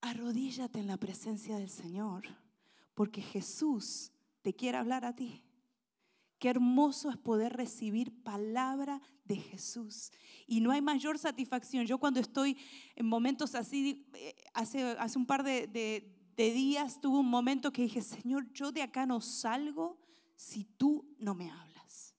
Arrodíllate 0.00 0.78
en 0.78 0.86
la 0.86 0.96
presencia 0.96 1.58
del 1.58 1.68
Señor, 1.68 2.24
porque 2.94 3.20
Jesús 3.20 4.10
te 4.40 4.54
quiere 4.54 4.78
hablar 4.78 5.04
a 5.04 5.14
ti. 5.14 5.44
Qué 6.38 6.48
hermoso 6.48 7.10
es 7.10 7.18
poder 7.18 7.52
recibir 7.52 8.22
palabra 8.22 9.02
de 9.26 9.36
Jesús. 9.36 10.10
Y 10.46 10.62
no 10.62 10.70
hay 10.70 10.80
mayor 10.80 11.18
satisfacción. 11.18 11.84
Yo 11.84 11.98
cuando 11.98 12.20
estoy 12.20 12.56
en 12.96 13.04
momentos 13.04 13.54
así, 13.54 14.06
eh, 14.14 14.34
hace, 14.54 14.82
hace 14.92 15.18
un 15.18 15.26
par 15.26 15.42
de, 15.42 15.66
de, 15.66 16.10
de 16.38 16.52
días 16.52 17.02
tuve 17.02 17.18
un 17.18 17.28
momento 17.28 17.70
que 17.70 17.82
dije, 17.82 18.00
Señor, 18.00 18.50
yo 18.54 18.72
de 18.72 18.80
acá 18.80 19.04
no 19.04 19.20
salgo 19.20 19.99
si 20.40 20.64
tú 20.64 21.06
no 21.18 21.34
me 21.34 21.50
hablas. 21.50 22.14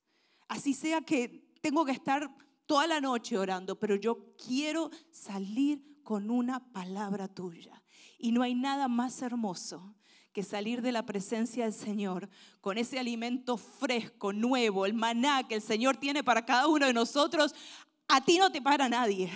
Así 0.48 0.76
sea 0.76 1.02
que 1.02 1.50
tengo 1.60 1.84
que 1.84 1.92
estar 1.92 2.30
toda 2.68 2.86
la 2.86 3.02
noche 3.02 3.36
orando, 3.36 3.80
pero 3.80 3.96
yo 3.96 4.36
quiero 4.38 4.92
salir 5.10 5.84
con 6.04 6.30
una 6.30 6.72
palabra 6.72 7.28
tuya. 7.28 7.82
Y 8.20 8.32
no 8.32 8.44
hay 8.44 8.54
nada 8.54 8.88
más 8.88 9.24
hermoso 9.24 9.96
que 10.34 10.44
salir 10.44 10.84
de 10.84 10.92
la 10.92 11.04
presencia 11.04 11.64
del 11.64 11.74
Señor 11.74 12.30
con 12.62 12.78
ese 12.78 13.00
alimento 13.00 13.58
fresco, 13.58 14.32
nuevo, 14.32 14.86
el 14.86 14.94
maná 14.94 15.48
que 15.48 15.56
el 15.56 15.62
Señor 15.64 15.98
tiene 15.98 16.24
para 16.24 16.46
cada 16.46 16.68
uno 16.68 16.86
de 16.86 16.94
nosotros. 16.94 17.56
A 18.08 18.24
ti 18.24 18.38
no 18.38 18.52
te 18.52 18.62
para 18.62 18.88
nadie. 18.88 19.32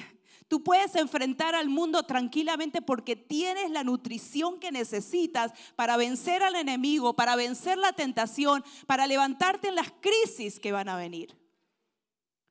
Tú 0.48 0.64
puedes 0.64 0.96
enfrentar 0.96 1.56
al 1.56 1.70
mundo 1.70 2.04
tranquilamente 2.04 2.82
porque 2.82 3.16
tienes 3.16 3.72
la 3.72 3.84
nutrición 3.84 4.60
que 4.60 4.72
necesitas 4.72 5.52
para 5.76 5.98
vencer 5.98 6.44
al 6.44 6.56
enemigo, 6.56 7.16
para 7.16 7.36
vencer 7.36 7.78
la 7.78 7.94
tentación, 7.94 8.64
para 8.86 9.08
levantarte 9.08 9.70
en 9.70 9.76
las 9.76 9.92
crisis 10.02 10.60
que 10.60 10.72
van 10.72 10.88
a 10.88 10.98
venir. 10.98 11.36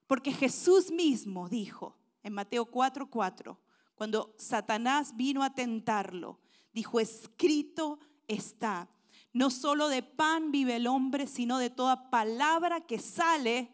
Porque 0.08 0.32
Jesús 0.32 0.90
mismo 0.90 1.48
dijo 1.48 1.96
en 2.22 2.32
Mateo 2.32 2.66
4:4, 2.66 3.58
cuando 3.94 4.34
Satanás 4.38 5.16
vino 5.16 5.44
a 5.44 5.54
tentarlo, 5.54 6.40
dijo, 6.72 6.98
escrito 6.98 8.00
está, 8.26 8.88
no 9.32 9.50
solo 9.50 9.88
de 9.88 10.02
pan 10.02 10.50
vive 10.50 10.76
el 10.76 10.88
hombre, 10.88 11.28
sino 11.28 11.58
de 11.58 11.70
toda 11.70 12.10
palabra 12.10 12.80
que 12.80 12.98
sale 12.98 13.72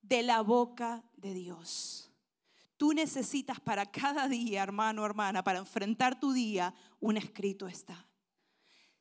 de 0.00 0.22
la 0.22 0.42
boca 0.42 1.04
de 1.16 1.34
Dios. 1.34 2.11
Tú 2.82 2.92
necesitas 2.92 3.60
para 3.60 3.86
cada 3.86 4.26
día, 4.26 4.60
hermano, 4.60 5.06
hermana, 5.06 5.44
para 5.44 5.60
enfrentar 5.60 6.18
tu 6.18 6.32
día, 6.32 6.74
un 6.98 7.16
escrito 7.16 7.68
está. 7.68 8.08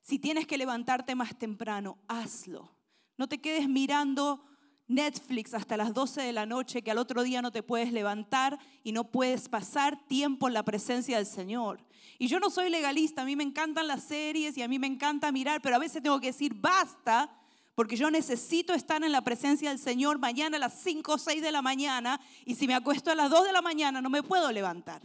Si 0.03 0.19
tienes 0.19 0.45
que 0.45 0.59
levantarte 0.59 1.15
más 1.15 1.35
temprano, 1.35 1.97
hazlo. 2.07 2.69
No 3.17 3.27
te 3.27 3.41
quedes 3.41 3.67
mirando 3.67 4.45
Netflix 4.87 5.55
hasta 5.55 5.77
las 5.77 5.95
12 5.95 6.21
de 6.21 6.31
la 6.31 6.45
noche, 6.45 6.83
que 6.83 6.91
al 6.91 6.99
otro 6.99 7.23
día 7.23 7.41
no 7.41 7.49
te 7.49 7.63
puedes 7.63 7.91
levantar 7.91 8.59
y 8.83 8.91
no 8.91 9.09
puedes 9.09 9.49
pasar 9.49 10.05
tiempo 10.05 10.47
en 10.47 10.53
la 10.53 10.61
presencia 10.61 11.17
del 11.17 11.25
Señor. 11.25 11.83
Y 12.19 12.27
yo 12.27 12.39
no 12.39 12.51
soy 12.51 12.69
legalista, 12.69 13.23
a 13.23 13.25
mí 13.25 13.35
me 13.35 13.43
encantan 13.43 13.87
las 13.87 14.03
series 14.03 14.55
y 14.59 14.61
a 14.61 14.67
mí 14.67 14.77
me 14.77 14.85
encanta 14.85 15.31
mirar, 15.31 15.59
pero 15.59 15.77
a 15.77 15.79
veces 15.79 16.03
tengo 16.03 16.19
que 16.19 16.27
decir 16.27 16.53
basta, 16.53 17.35
porque 17.75 17.95
yo 17.95 18.11
necesito 18.11 18.73
estar 18.73 19.03
en 19.03 19.11
la 19.11 19.23
presencia 19.23 19.69
del 19.69 19.79
Señor 19.79 20.19
mañana 20.19 20.57
a 20.57 20.59
las 20.59 20.81
5 20.81 21.13
o 21.13 21.17
6 21.17 21.41
de 21.41 21.51
la 21.51 21.61
mañana 21.61 22.19
y 22.45 22.55
si 22.55 22.67
me 22.67 22.75
acuesto 22.75 23.11
a 23.11 23.15
las 23.15 23.29
2 23.29 23.45
de 23.45 23.53
la 23.53 23.61
mañana 23.61 24.01
no 24.01 24.09
me 24.09 24.23
puedo 24.23 24.51
levantar. 24.51 25.01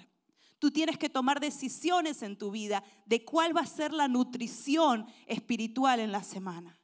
Tú 0.58 0.70
tienes 0.70 0.98
que 0.98 1.10
tomar 1.10 1.38
decisiones 1.38 2.22
en 2.22 2.36
tu 2.36 2.50
vida 2.50 2.82
de 3.04 3.24
cuál 3.24 3.56
va 3.56 3.60
a 3.60 3.66
ser 3.66 3.92
la 3.92 4.08
nutrición 4.08 5.06
espiritual 5.26 6.00
en 6.00 6.12
la 6.12 6.22
semana. 6.22 6.80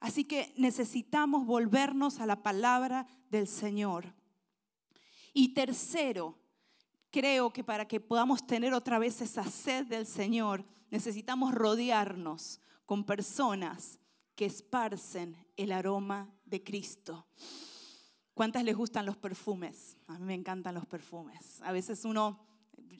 Así 0.00 0.24
que 0.24 0.52
necesitamos 0.56 1.46
volvernos 1.46 2.20
a 2.20 2.26
la 2.26 2.42
palabra 2.42 3.06
del 3.30 3.48
Señor. 3.48 4.14
Y 5.32 5.54
tercero, 5.54 6.38
creo 7.10 7.52
que 7.52 7.64
para 7.64 7.88
que 7.88 8.00
podamos 8.00 8.46
tener 8.46 8.74
otra 8.74 8.98
vez 8.98 9.20
esa 9.22 9.44
sed 9.44 9.86
del 9.86 10.06
Señor, 10.06 10.64
necesitamos 10.90 11.54
rodearnos 11.54 12.60
con 12.84 13.04
personas 13.04 13.98
que 14.36 14.44
esparcen 14.44 15.36
el 15.56 15.72
aroma 15.72 16.30
de 16.44 16.62
Cristo. 16.62 17.26
¿Cuántas 18.34 18.62
les 18.64 18.76
gustan 18.76 19.06
los 19.06 19.16
perfumes? 19.16 19.96
A 20.06 20.18
mí 20.18 20.26
me 20.26 20.34
encantan 20.34 20.74
los 20.74 20.86
perfumes. 20.86 21.60
A 21.62 21.72
veces 21.72 22.04
uno 22.04 22.46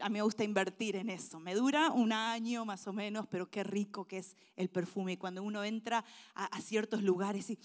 a 0.01 0.09
mí 0.09 0.14
me 0.14 0.22
gusta 0.22 0.44
invertir 0.44 0.96
en 0.96 1.11
eso. 1.11 1.38
Me 1.38 1.55
dura 1.55 1.90
un 1.90 2.12
año 2.12 2.64
más 2.64 2.87
o 2.87 2.92
menos, 2.92 3.27
pero 3.29 3.51
qué 3.51 3.62
rico 3.62 4.07
que 4.07 4.18
es 4.18 4.37
el 4.57 4.68
perfume. 4.68 5.12
Y 5.12 5.16
cuando 5.16 5.42
uno 5.42 5.64
entra 5.64 6.05
a, 6.35 6.61
ciertos 6.61 7.03
lugares 7.03 7.51
y 7.51 7.59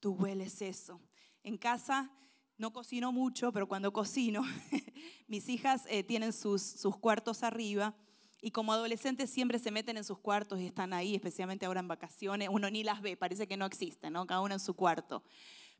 tú 0.00 0.12
hueles 0.12 0.62
eso. 0.62 1.00
En 1.42 1.56
casa 1.56 2.12
no 2.56 2.72
cocino 2.72 3.12
mucho, 3.12 3.52
pero 3.52 3.68
cuando 3.68 3.92
cocino, 3.92 4.42
mis 5.28 5.48
hijas 5.48 5.84
eh, 5.88 6.02
tienen 6.02 6.32
sus, 6.32 6.62
sus 6.62 6.96
cuartos 6.96 7.42
arriba. 7.42 7.94
Y 8.40 8.52
como 8.52 8.72
adolescentes 8.72 9.30
siempre 9.30 9.58
se 9.58 9.70
meten 9.70 9.96
en 9.96 10.04
sus 10.04 10.18
cuartos 10.18 10.60
y 10.60 10.66
están 10.66 10.92
ahí, 10.92 11.14
especialmente 11.14 11.66
ahora 11.66 11.80
en 11.80 11.88
vacaciones. 11.88 12.48
Uno 12.50 12.70
ni 12.70 12.84
las 12.84 13.02
ve, 13.02 13.16
parece 13.16 13.48
que 13.48 13.56
no 13.56 13.66
existen, 13.66 14.12
¿no? 14.12 14.26
Cada 14.26 14.40
uno 14.40 14.54
en 14.54 14.60
su 14.60 14.74
cuarto. 14.74 15.24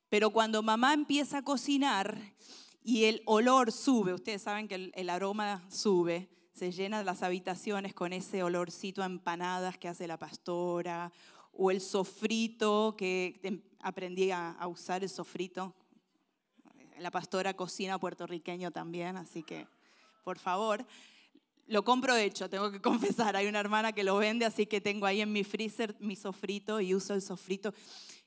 Pero 0.08 0.30
cuando 0.30 0.62
mamá 0.62 0.92
empieza 0.94 1.38
a 1.38 1.42
cocinar, 1.42 2.18
y 2.82 3.04
el 3.04 3.22
olor 3.26 3.70
sube, 3.70 4.14
ustedes 4.14 4.42
saben 4.42 4.66
que 4.66 4.90
el, 4.94 5.10
aroma 5.10 5.62
sube, 5.68 6.28
se 6.54 6.72
llenan 6.72 7.04
las 7.04 7.22
habitaciones 7.22 7.92
con 7.92 8.12
ese 8.12 8.42
olorcito 8.42 9.02
a 9.02 9.06
empanadas 9.06 9.76
que 9.76 9.88
hace 9.88 10.06
la 10.06 10.16
pastora, 10.16 11.12
o 11.52 11.70
el 11.70 11.80
sofrito, 11.80 12.94
que 12.96 13.40
em, 13.42 13.60
aprendí 13.80 14.30
a, 14.30 14.52
a 14.52 14.66
usar 14.68 15.02
el 15.02 15.10
sofrito. 15.10 15.74
La 16.98 17.10
pastora 17.10 17.54
cocina 17.54 17.98
puertorriqueño 17.98 18.70
también, 18.70 19.16
así 19.16 19.42
que 19.42 19.66
por 20.24 20.38
favor. 20.38 20.86
Lo 21.68 21.84
compro 21.84 22.16
hecho, 22.16 22.50
tengo 22.50 22.70
que 22.70 22.80
confesar. 22.82 23.36
Hay 23.36 23.46
una 23.46 23.60
hermana 23.60 23.92
que 23.92 24.04
lo 24.04 24.16
vende, 24.16 24.44
así 24.44 24.66
que 24.66 24.80
tengo 24.80 25.06
ahí 25.06 25.20
en 25.20 25.32
mi 25.32 25.44
freezer 25.44 25.94
mi 26.00 26.16
sofrito 26.16 26.80
y 26.80 26.94
uso 26.94 27.14
el 27.14 27.22
sofrito. 27.22 27.72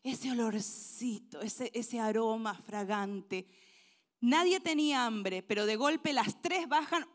Ese 0.03 0.31
olorcito, 0.31 1.41
ese, 1.41 1.69
ese 1.73 1.99
aroma 1.99 2.55
fragante 2.55 3.45
Nadie 4.21 4.59
tenía 4.59 5.07
hambre, 5.07 5.41
pero 5.41 5.65
de 5.65 5.75
golpe 5.75 6.13
las 6.13 6.39
tres 6.43 6.69
bajan, 6.69 7.07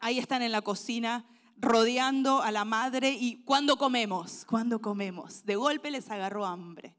ahí 0.00 0.18
están 0.18 0.40
en 0.40 0.50
la 0.50 0.62
cocina 0.62 1.26
rodeando 1.58 2.40
a 2.40 2.50
la 2.50 2.64
madre 2.64 3.10
y 3.10 3.44
¿cuándo 3.44 3.76
comemos? 3.76 4.46
¿Cuándo 4.46 4.80
comemos? 4.80 5.44
De 5.44 5.56
golpe 5.56 5.90
les 5.90 6.10
agarró 6.10 6.46
hambre. 6.46 6.96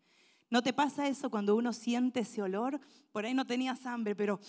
¿No 0.52 0.62
te 0.62 0.72
pasa 0.72 1.08
eso 1.08 1.32
cuando 1.32 1.56
uno 1.56 1.74
siente 1.74 2.20
ese 2.20 2.44
olor? 2.44 2.80
Por 3.12 3.26
ahí 3.26 3.34
no 3.34 3.48
tenías 3.48 3.88
hambre, 3.88 4.16
pero 4.16 4.40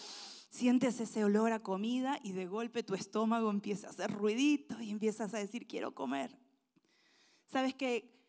sientes 0.51 1.01
ese 1.01 1.25
olor 1.25 1.53
a 1.53 1.63
comida 1.63 2.19
y 2.23 2.33
de 2.33 2.47
golpe 2.47 2.83
tu 2.83 2.95
estómago 2.95 3.51
empieza 3.51 3.87
a 3.87 3.91
hacer 3.91 4.11
ruidito 4.11 4.81
y 4.83 4.91
empiezas 4.91 5.33
a 5.33 5.39
decir, 5.39 5.67
quiero 5.67 5.95
comer. 5.95 6.37
¿Sabes 7.47 7.75
que 7.75 8.21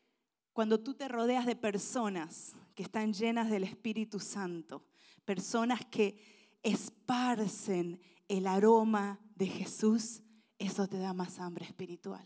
cuando 0.54 0.80
tú 0.80 0.94
te 0.94 1.08
rodeas 1.08 1.46
de 1.46 1.56
personas 1.56 2.56
que 2.76 2.84
están 2.84 3.14
llenas 3.14 3.50
del 3.50 3.64
Espíritu 3.64 4.20
Santo, 4.20 4.86
personas 5.26 5.86
que 5.86 6.60
esparcen 6.64 8.00
el 8.28 8.48
aroma 8.48 9.20
de 9.36 9.48
Jesús, 9.48 10.22
eso 10.60 10.88
te 10.88 11.00
da 11.00 11.14
más 11.14 11.40
hambre 11.40 11.66
espiritual. 11.66 12.26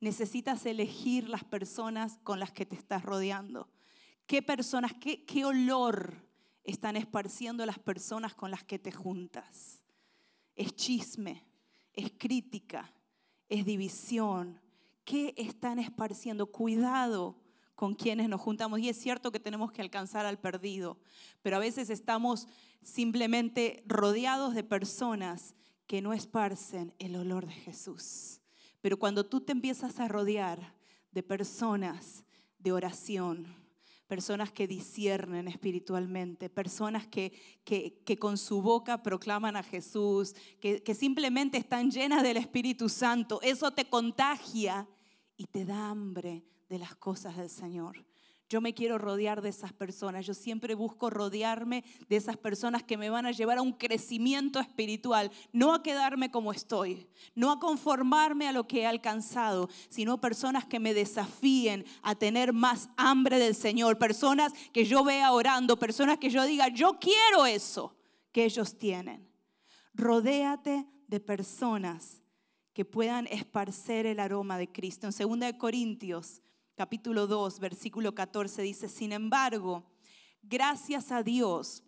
Necesitas 0.00 0.64
elegir 0.64 1.28
las 1.28 1.44
personas 1.44 2.18
con 2.22 2.40
las 2.40 2.52
que 2.52 2.64
te 2.64 2.74
estás 2.74 3.02
rodeando. 3.02 3.68
¿Qué 4.26 4.40
personas, 4.40 4.94
qué, 4.94 5.26
qué 5.26 5.44
olor 5.44 6.29
están 6.64 6.96
esparciendo 6.96 7.64
las 7.66 7.78
personas 7.78 8.34
con 8.34 8.50
las 8.50 8.64
que 8.64 8.78
te 8.78 8.92
juntas? 8.92 9.82
Es 10.54 10.74
chisme, 10.74 11.44
es 11.92 12.12
crítica, 12.18 12.92
es 13.48 13.64
división. 13.64 14.60
¿Qué 15.04 15.34
están 15.36 15.78
esparciendo? 15.78 16.46
Cuidado 16.46 17.36
con 17.74 17.94
quienes 17.94 18.28
nos 18.28 18.42
juntamos. 18.42 18.78
Y 18.80 18.90
es 18.90 18.98
cierto 18.98 19.32
que 19.32 19.40
tenemos 19.40 19.72
que 19.72 19.80
alcanzar 19.80 20.26
al 20.26 20.38
perdido, 20.38 20.98
pero 21.40 21.56
a 21.56 21.60
veces 21.60 21.88
estamos 21.88 22.46
simplemente 22.82 23.82
rodeados 23.86 24.54
de 24.54 24.64
personas 24.64 25.54
que 25.86 26.02
no 26.02 26.12
esparcen 26.12 26.94
el 26.98 27.16
olor 27.16 27.46
de 27.46 27.54
Jesús. 27.54 28.42
Pero 28.80 28.98
cuando 28.98 29.24
tú 29.24 29.40
te 29.40 29.52
empiezas 29.52 29.98
a 29.98 30.08
rodear 30.08 30.74
de 31.10 31.22
personas 31.22 32.24
de 32.58 32.72
oración, 32.72 33.59
personas 34.10 34.50
que 34.50 34.66
disciernen 34.66 35.46
espiritualmente, 35.46 36.50
personas 36.50 37.06
que, 37.06 37.32
que, 37.62 38.18
con 38.18 38.38
su 38.38 38.60
boca 38.60 39.04
proclaman 39.04 39.54
a 39.54 39.62
Jesús, 39.62 40.34
que, 40.60 40.82
que 40.82 40.96
simplemente 40.96 41.58
están 41.58 41.92
llenas 41.92 42.24
del 42.24 42.36
Espíritu 42.36 42.88
Santo, 42.88 43.38
eso 43.40 43.70
te 43.70 43.88
contagia 43.88 44.88
y 45.36 45.44
te 45.44 45.64
da 45.64 45.90
hambre 45.90 46.44
de 46.68 46.80
las 46.80 46.96
cosas 46.96 47.36
del 47.36 47.48
Señor. 47.48 48.04
Yo 48.50 48.60
me 48.60 48.74
quiero 48.74 48.98
rodear 48.98 49.42
de 49.42 49.48
esas 49.48 49.72
personas. 49.72 50.26
Yo 50.26 50.34
siempre 50.34 50.74
busco 50.74 51.08
rodearme 51.08 51.84
de 52.08 52.16
esas 52.16 52.36
personas 52.36 52.82
que 52.82 52.96
me 52.96 53.08
van 53.08 53.24
a 53.24 53.30
llevar 53.30 53.58
a 53.58 53.62
un 53.62 53.72
crecimiento 53.72 54.58
espiritual, 54.58 55.30
no 55.52 55.72
a 55.72 55.84
quedarme 55.84 56.32
como 56.32 56.50
estoy, 56.50 57.06
no 57.36 57.52
a 57.52 57.60
conformarme 57.60 58.48
a 58.48 58.52
lo 58.52 58.66
que 58.66 58.80
he 58.80 58.86
alcanzado, 58.86 59.70
sino 59.88 60.20
personas 60.20 60.66
que 60.66 60.80
me 60.80 60.94
desafíen 60.94 61.84
a 62.02 62.16
tener 62.16 62.52
más 62.52 62.88
hambre 62.96 63.38
del 63.38 63.54
Señor, 63.54 63.98
personas 63.98 64.52
que 64.72 64.84
yo 64.84 65.04
vea 65.04 65.30
orando, 65.30 65.78
personas 65.78 66.18
que 66.18 66.28
yo 66.28 66.44
diga, 66.44 66.66
yo 66.70 66.98
quiero 66.98 67.46
eso 67.46 67.94
que 68.32 68.44
ellos 68.44 68.76
tienen. 68.76 69.30
Rodéate 69.94 70.88
de 71.06 71.20
personas 71.20 72.20
que 72.72 72.84
puedan 72.84 73.28
esparcer 73.28 74.06
el 74.06 74.18
aroma 74.18 74.58
de 74.58 74.72
Cristo. 74.72 75.06
En 75.06 75.38
2 75.38 75.52
Corintios 75.56 76.42
capítulo 76.80 77.26
2, 77.26 77.60
versículo 77.60 78.14
14 78.14 78.62
dice, 78.62 78.88
sin 78.88 79.12
embargo, 79.12 79.84
gracias 80.42 81.12
a 81.12 81.22
Dios 81.22 81.82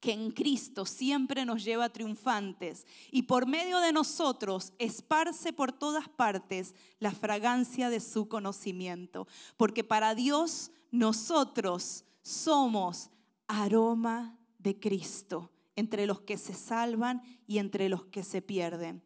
que 0.00 0.12
en 0.12 0.30
Cristo 0.30 0.86
siempre 0.86 1.44
nos 1.44 1.62
lleva 1.62 1.90
triunfantes 1.90 2.86
y 3.10 3.24
por 3.24 3.46
medio 3.46 3.78
de 3.80 3.92
nosotros 3.92 4.72
esparce 4.78 5.52
por 5.52 5.70
todas 5.70 6.08
partes 6.08 6.74
la 6.98 7.10
fragancia 7.10 7.90
de 7.90 8.00
su 8.00 8.26
conocimiento. 8.26 9.28
Porque 9.58 9.84
para 9.84 10.14
Dios 10.14 10.70
nosotros 10.90 12.06
somos 12.22 13.10
aroma 13.48 14.38
de 14.58 14.80
Cristo 14.80 15.50
entre 15.76 16.06
los 16.06 16.22
que 16.22 16.38
se 16.38 16.54
salvan 16.54 17.20
y 17.46 17.58
entre 17.58 17.90
los 17.90 18.06
que 18.06 18.22
se 18.22 18.40
pierden. 18.40 19.02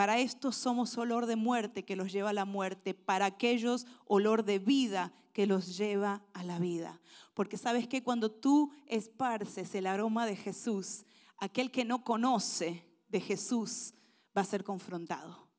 Para 0.00 0.18
estos 0.18 0.56
somos 0.56 0.96
olor 0.96 1.26
de 1.26 1.36
muerte 1.36 1.84
que 1.84 1.94
los 1.94 2.10
lleva 2.10 2.30
a 2.30 2.32
la 2.32 2.46
muerte, 2.46 2.94
para 2.94 3.26
aquellos 3.26 3.86
olor 4.06 4.46
de 4.46 4.58
vida 4.58 5.12
que 5.34 5.46
los 5.46 5.76
lleva 5.76 6.24
a 6.32 6.42
la 6.42 6.58
vida. 6.58 7.02
Porque 7.34 7.58
sabes 7.58 7.86
que 7.86 8.02
cuando 8.02 8.30
tú 8.30 8.72
esparces 8.86 9.74
el 9.74 9.86
aroma 9.86 10.24
de 10.24 10.36
Jesús, 10.36 11.04
aquel 11.36 11.70
que 11.70 11.84
no 11.84 12.02
conoce 12.02 12.82
de 13.08 13.20
Jesús 13.20 13.92
va 14.34 14.40
a 14.40 14.46
ser 14.46 14.64
confrontado 14.64 15.50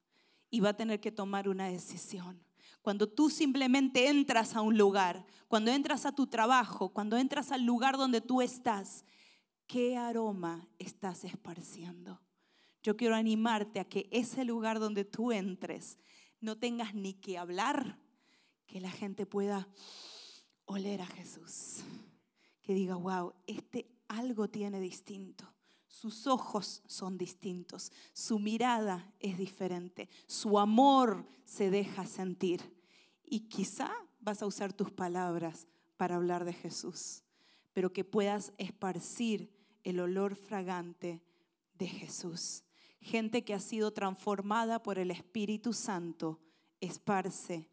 y 0.49 0.59
va 0.59 0.69
a 0.69 0.75
tener 0.75 0.99
que 0.99 1.11
tomar 1.11 1.47
una 1.47 1.67
decisión. 1.67 2.43
Cuando 2.81 3.07
tú 3.07 3.29
simplemente 3.29 4.09
entras 4.09 4.55
a 4.55 4.61
un 4.61 4.75
lugar, 4.75 5.23
cuando 5.49 5.69
entras 5.69 6.07
a 6.07 6.15
tu 6.15 6.25
trabajo, 6.25 6.89
cuando 6.89 7.15
entras 7.15 7.51
al 7.51 7.61
lugar 7.61 7.95
donde 7.95 8.21
tú 8.21 8.41
estás, 8.41 9.05
¿qué 9.67 9.97
aroma 9.97 10.67
estás 10.79 11.25
esparciendo? 11.25 12.19
Yo 12.83 12.97
quiero 12.97 13.15
animarte 13.15 13.79
a 13.79 13.85
que 13.85 14.09
ese 14.11 14.43
lugar 14.43 14.79
donde 14.79 15.05
tú 15.05 15.31
entres 15.31 15.99
no 16.39 16.57
tengas 16.57 16.95
ni 16.95 17.13
que 17.13 17.37
hablar, 17.37 17.99
que 18.65 18.81
la 18.81 18.89
gente 18.89 19.25
pueda 19.25 19.67
oler 20.65 21.01
a 21.01 21.05
Jesús. 21.05 21.83
Que 22.61 22.73
diga, 22.73 22.95
wow, 22.95 23.33
este 23.45 23.87
algo 24.07 24.49
tiene 24.49 24.79
distinto. 24.79 25.53
Sus 25.87 26.25
ojos 26.25 26.81
son 26.87 27.17
distintos, 27.17 27.91
su 28.13 28.39
mirada 28.39 29.13
es 29.19 29.37
diferente, 29.37 30.09
su 30.25 30.57
amor 30.57 31.27
se 31.43 31.69
deja 31.69 32.05
sentir. 32.05 32.61
Y 33.23 33.41
quizá 33.49 33.91
vas 34.19 34.41
a 34.41 34.45
usar 34.45 34.73
tus 34.73 34.89
palabras 34.91 35.67
para 35.97 36.15
hablar 36.15 36.45
de 36.45 36.53
Jesús, 36.53 37.23
pero 37.73 37.93
que 37.93 38.05
puedas 38.05 38.53
esparcir 38.57 39.53
el 39.83 39.99
olor 39.99 40.35
fragante 40.35 41.21
de 41.77 41.87
Jesús. 41.87 42.63
Gente 43.01 43.43
que 43.43 43.55
ha 43.55 43.59
sido 43.59 43.91
transformada 43.91 44.83
por 44.83 44.99
el 44.99 45.11
Espíritu 45.11 45.73
Santo 45.73 46.39
esparce 46.79 47.67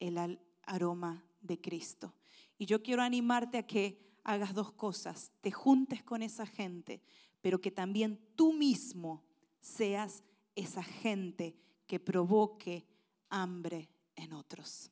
el 0.00 0.38
aroma 0.64 1.24
de 1.40 1.60
Cristo. 1.60 2.14
Y 2.58 2.66
yo 2.66 2.82
quiero 2.82 3.02
animarte 3.02 3.58
a 3.58 3.66
que 3.66 3.98
hagas 4.24 4.54
dos 4.54 4.72
cosas, 4.72 5.32
te 5.40 5.50
juntes 5.50 6.02
con 6.02 6.22
esa 6.22 6.46
gente, 6.46 7.00
pero 7.40 7.60
que 7.60 7.70
también 7.70 8.20
tú 8.36 8.52
mismo 8.52 9.24
seas 9.60 10.22
esa 10.54 10.82
gente 10.82 11.56
que 11.86 12.00
provoque 12.00 12.86
hambre 13.30 13.88
en 14.16 14.32
otros. 14.32 14.90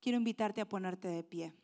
Quiero 0.00 0.18
invitarte 0.18 0.60
a 0.60 0.68
ponerte 0.68 1.08
de 1.08 1.22
pie. 1.22 1.54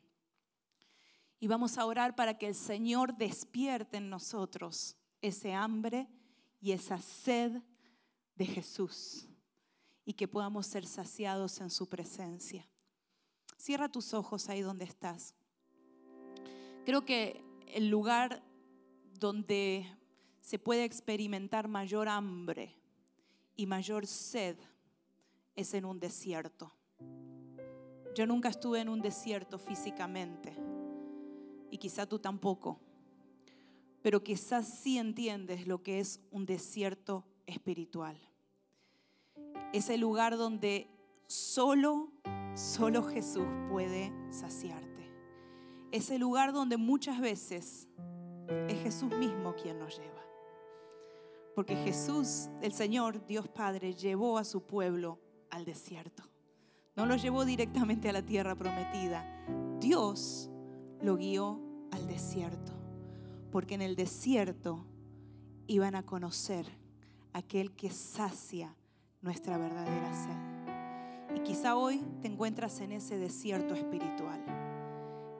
Y 1.40 1.46
vamos 1.46 1.78
a 1.78 1.86
orar 1.86 2.16
para 2.16 2.36
que 2.36 2.46
el 2.46 2.54
Señor 2.54 3.16
despierte 3.16 3.96
en 3.96 4.10
nosotros 4.10 4.96
ese 5.20 5.52
hambre 5.54 6.08
y 6.60 6.72
esa 6.72 7.00
sed 7.00 7.62
de 8.34 8.46
Jesús 8.46 9.26
y 10.04 10.14
que 10.14 10.28
podamos 10.28 10.66
ser 10.66 10.86
saciados 10.86 11.60
en 11.60 11.70
su 11.70 11.88
presencia. 11.88 12.66
Cierra 13.56 13.88
tus 13.88 14.14
ojos 14.14 14.48
ahí 14.48 14.60
donde 14.60 14.84
estás. 14.84 15.34
Creo 16.86 17.04
que 17.04 17.44
el 17.66 17.90
lugar 17.90 18.42
donde 19.18 19.86
se 20.40 20.58
puede 20.58 20.84
experimentar 20.84 21.68
mayor 21.68 22.08
hambre 22.08 22.74
y 23.56 23.66
mayor 23.66 24.06
sed 24.06 24.56
es 25.54 25.74
en 25.74 25.84
un 25.84 26.00
desierto. 26.00 26.72
Yo 28.14 28.26
nunca 28.26 28.48
estuve 28.48 28.80
en 28.80 28.88
un 28.88 29.02
desierto 29.02 29.58
físicamente 29.58 30.56
y 31.70 31.78
quizá 31.78 32.06
tú 32.06 32.18
tampoco, 32.18 32.80
pero 34.02 34.22
quizás 34.22 34.68
sí 34.68 34.98
entiendes 34.98 35.66
lo 35.66 35.82
que 35.82 36.00
es 36.00 36.20
un 36.30 36.46
desierto 36.46 37.24
espiritual. 37.46 38.18
Es 39.72 39.90
el 39.90 40.00
lugar 40.00 40.36
donde 40.36 40.88
solo, 41.26 42.12
solo 42.54 43.02
Jesús 43.02 43.46
puede 43.70 44.12
saciarte. 44.30 44.88
Es 45.90 46.10
el 46.10 46.20
lugar 46.20 46.52
donde 46.52 46.76
muchas 46.76 47.20
veces 47.20 47.88
es 48.68 48.82
Jesús 48.82 49.10
mismo 49.16 49.54
quien 49.54 49.78
nos 49.78 49.98
lleva. 49.98 50.22
Porque 51.54 51.76
Jesús, 51.76 52.48
el 52.62 52.72
Señor, 52.72 53.26
Dios 53.26 53.48
Padre, 53.48 53.94
llevó 53.94 54.38
a 54.38 54.44
su 54.44 54.62
pueblo 54.62 55.18
al 55.50 55.64
desierto. 55.64 56.22
No 56.94 57.04
lo 57.06 57.16
llevó 57.16 57.44
directamente 57.44 58.08
a 58.08 58.12
la 58.12 58.22
tierra 58.22 58.54
prometida. 58.54 59.24
Dios 59.80 60.50
lo 61.00 61.16
guió 61.16 61.60
al 61.90 62.06
desierto. 62.06 62.77
Porque 63.50 63.74
en 63.74 63.82
el 63.82 63.96
desierto 63.96 64.84
iban 65.66 65.94
a 65.94 66.04
conocer 66.04 66.66
aquel 67.32 67.72
que 67.72 67.90
sacia 67.90 68.74
nuestra 69.20 69.58
verdadera 69.58 70.12
sed. 70.12 71.36
Y 71.36 71.40
quizá 71.40 71.76
hoy 71.76 72.02
te 72.22 72.28
encuentras 72.28 72.80
en 72.80 72.92
ese 72.92 73.18
desierto 73.18 73.74
espiritual. 73.74 74.42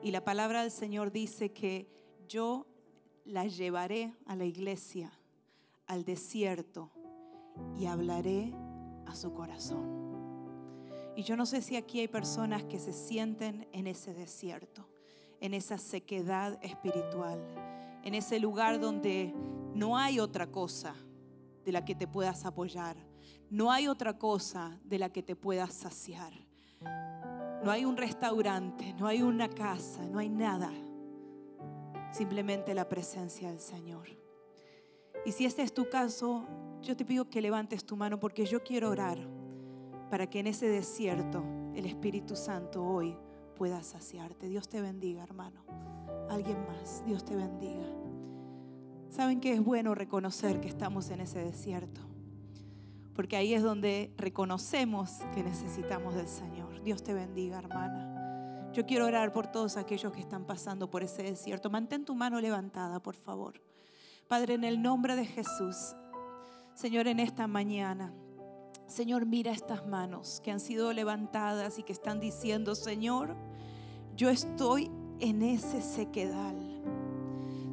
Y 0.03 0.11
la 0.11 0.25
palabra 0.25 0.63
del 0.63 0.71
Señor 0.71 1.11
dice 1.11 1.53
que 1.53 1.91
yo 2.29 2.67
la 3.25 3.47
llevaré 3.47 4.15
a 4.27 4.37
la 4.37 4.45
iglesia 4.45 5.13
al 5.87 6.05
desierto 6.05 6.91
y 7.77 7.87
hablaré 7.87 8.53
a 9.07 9.15
su 9.15 9.33
corazón. 9.33 9.99
Y 11.17 11.23
yo 11.23 11.37
no 11.37 11.47
sé 11.47 11.63
si 11.63 11.75
aquí 11.75 12.01
hay 12.01 12.09
personas 12.09 12.63
que 12.65 12.79
se 12.79 12.93
sienten 12.93 13.67
en 13.73 13.87
ese 13.87 14.15
desierto, 14.15 14.89
en 15.41 15.53
esa 15.53 15.79
sequedad 15.79 16.59
espiritual, 16.63 17.41
en 18.09 18.15
ese 18.15 18.41
lugar 18.41 18.81
donde 18.81 19.35
no 19.75 19.99
hay 19.99 20.19
otra 20.19 20.51
cosa 20.51 20.95
de 21.65 21.73
la 21.73 21.85
que 21.85 21.95
te 21.95 22.09
puedas 22.09 22.47
apoyar, 22.47 22.97
no 23.51 23.71
hay 23.71 23.87
otra 23.87 24.19
cosa 24.19 24.81
de 24.83 24.99
la 24.99 25.11
que 25.11 25.23
te 25.23 25.37
puedas 25.37 25.75
saciar. 25.75 26.33
No 27.65 27.71
hay 27.71 27.85
un 27.85 27.97
restaurante, 27.97 28.95
no 28.95 29.07
hay 29.07 29.21
una 29.21 29.49
casa, 29.49 30.07
no 30.07 30.19
hay 30.19 30.31
nada. 30.31 30.73
Simplemente 32.13 32.73
la 32.73 32.89
presencia 32.89 33.51
del 33.51 33.61
Señor. 33.61 34.09
Y 35.27 35.33
si 35.33 35.45
este 35.45 35.63
es 35.63 35.75
tu 35.75 35.89
caso, 35.91 36.47
yo 36.81 36.97
te 36.97 37.05
pido 37.05 37.29
que 37.29 37.43
levantes 37.43 37.85
tu 37.85 37.97
mano 37.97 38.19
porque 38.19 38.47
yo 38.47 38.63
quiero 38.63 38.89
orar 38.89 39.19
para 40.11 40.29
que 40.29 40.41
en 40.41 40.47
ese 40.47 40.69
desierto 40.69 41.45
el 41.75 41.85
Espíritu 41.85 42.37
Santo 42.37 42.83
hoy 42.83 43.19
pueda 43.55 43.83
saciarte. 43.83 44.49
Dios 44.49 44.67
te 44.69 44.81
bendiga, 44.81 45.23
hermano. 45.23 45.98
Alguien 46.31 46.59
más, 46.67 47.03
Dios 47.07 47.25
te 47.25 47.35
bendiga. 47.35 47.87
¿Saben 49.09 49.41
que 49.41 49.53
es 49.55 49.65
bueno 49.65 49.95
reconocer 49.95 50.61
que 50.61 50.69
estamos 50.69 51.11
en 51.11 51.21
ese 51.21 51.43
desierto? 51.43 52.03
Porque 53.15 53.37
ahí 53.37 53.55
es 53.55 53.63
donde 53.63 54.13
reconocemos 54.17 55.21
que 55.35 55.43
necesitamos 55.43 56.15
del 56.15 56.29
Señor. 56.29 56.83
Dios 56.83 57.03
te 57.03 57.15
bendiga, 57.15 57.59
hermana. 57.59 58.71
Yo 58.73 58.87
quiero 58.87 59.07
orar 59.07 59.33
por 59.33 59.47
todos 59.47 59.77
aquellos 59.77 60.13
que 60.13 60.21
están 60.21 60.45
pasando 60.45 60.91
por 60.91 61.03
ese 61.03 61.23
desierto. 61.23 61.71
Mantén 61.71 62.05
tu 62.05 62.15
mano 62.15 62.41
levantada, 62.41 63.01
por 63.01 63.17
favor. 63.17 63.61
Padre, 64.29 64.55
en 64.55 64.65
el 64.65 64.81
nombre 64.83 65.17
de 65.17 65.25
Jesús, 65.25 65.97
Señor, 66.75 67.09
en 67.09 67.19
esta 67.19 67.47
mañana, 67.49 68.13
Señor, 68.87 69.27
mira 69.27 69.53
estas 69.53 69.87
manos 69.87 70.41
que 70.45 70.51
han 70.51 70.61
sido 70.61 70.93
levantadas 70.93 71.79
y 71.79 71.83
que 71.83 71.93
están 71.93 72.21
diciendo, 72.21 72.75
Señor, 72.75 73.37
yo 74.17 74.31
estoy 74.31 74.91
en 75.21 75.43
ese 75.43 75.81
sequedal. 75.83 76.57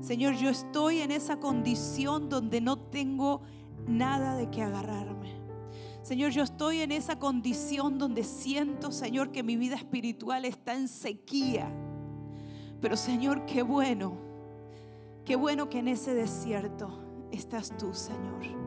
Señor, 0.02 0.36
yo 0.36 0.50
estoy 0.50 1.00
en 1.00 1.12
esa 1.12 1.40
condición 1.40 2.30
donde 2.30 2.62
no 2.62 2.78
tengo 2.78 3.42
nada 3.88 4.36
de 4.36 4.50
que 4.50 4.62
agarrarme. 4.62 5.34
Señor, 6.04 6.32
yo 6.32 6.44
estoy 6.44 6.82
en 6.82 6.92
esa 6.92 7.18
condición 7.18 7.98
donde 7.98 8.24
siento, 8.24 8.92
Señor, 8.92 9.32
que 9.32 9.42
mi 9.42 9.58
vida 9.58 9.76
espiritual 9.76 10.46
está 10.46 10.76
en 10.76 10.88
sequía. 10.88 11.68
Pero 12.80 12.96
Señor, 12.96 13.46
qué 13.46 13.64
bueno 13.64 14.26
Qué 15.26 15.36
bueno 15.36 15.70
que 15.70 15.80
en 15.80 15.88
ese 15.88 16.14
desierto 16.14 16.88
estás 17.32 17.76
tú, 17.78 17.96
Señor. 17.96 18.65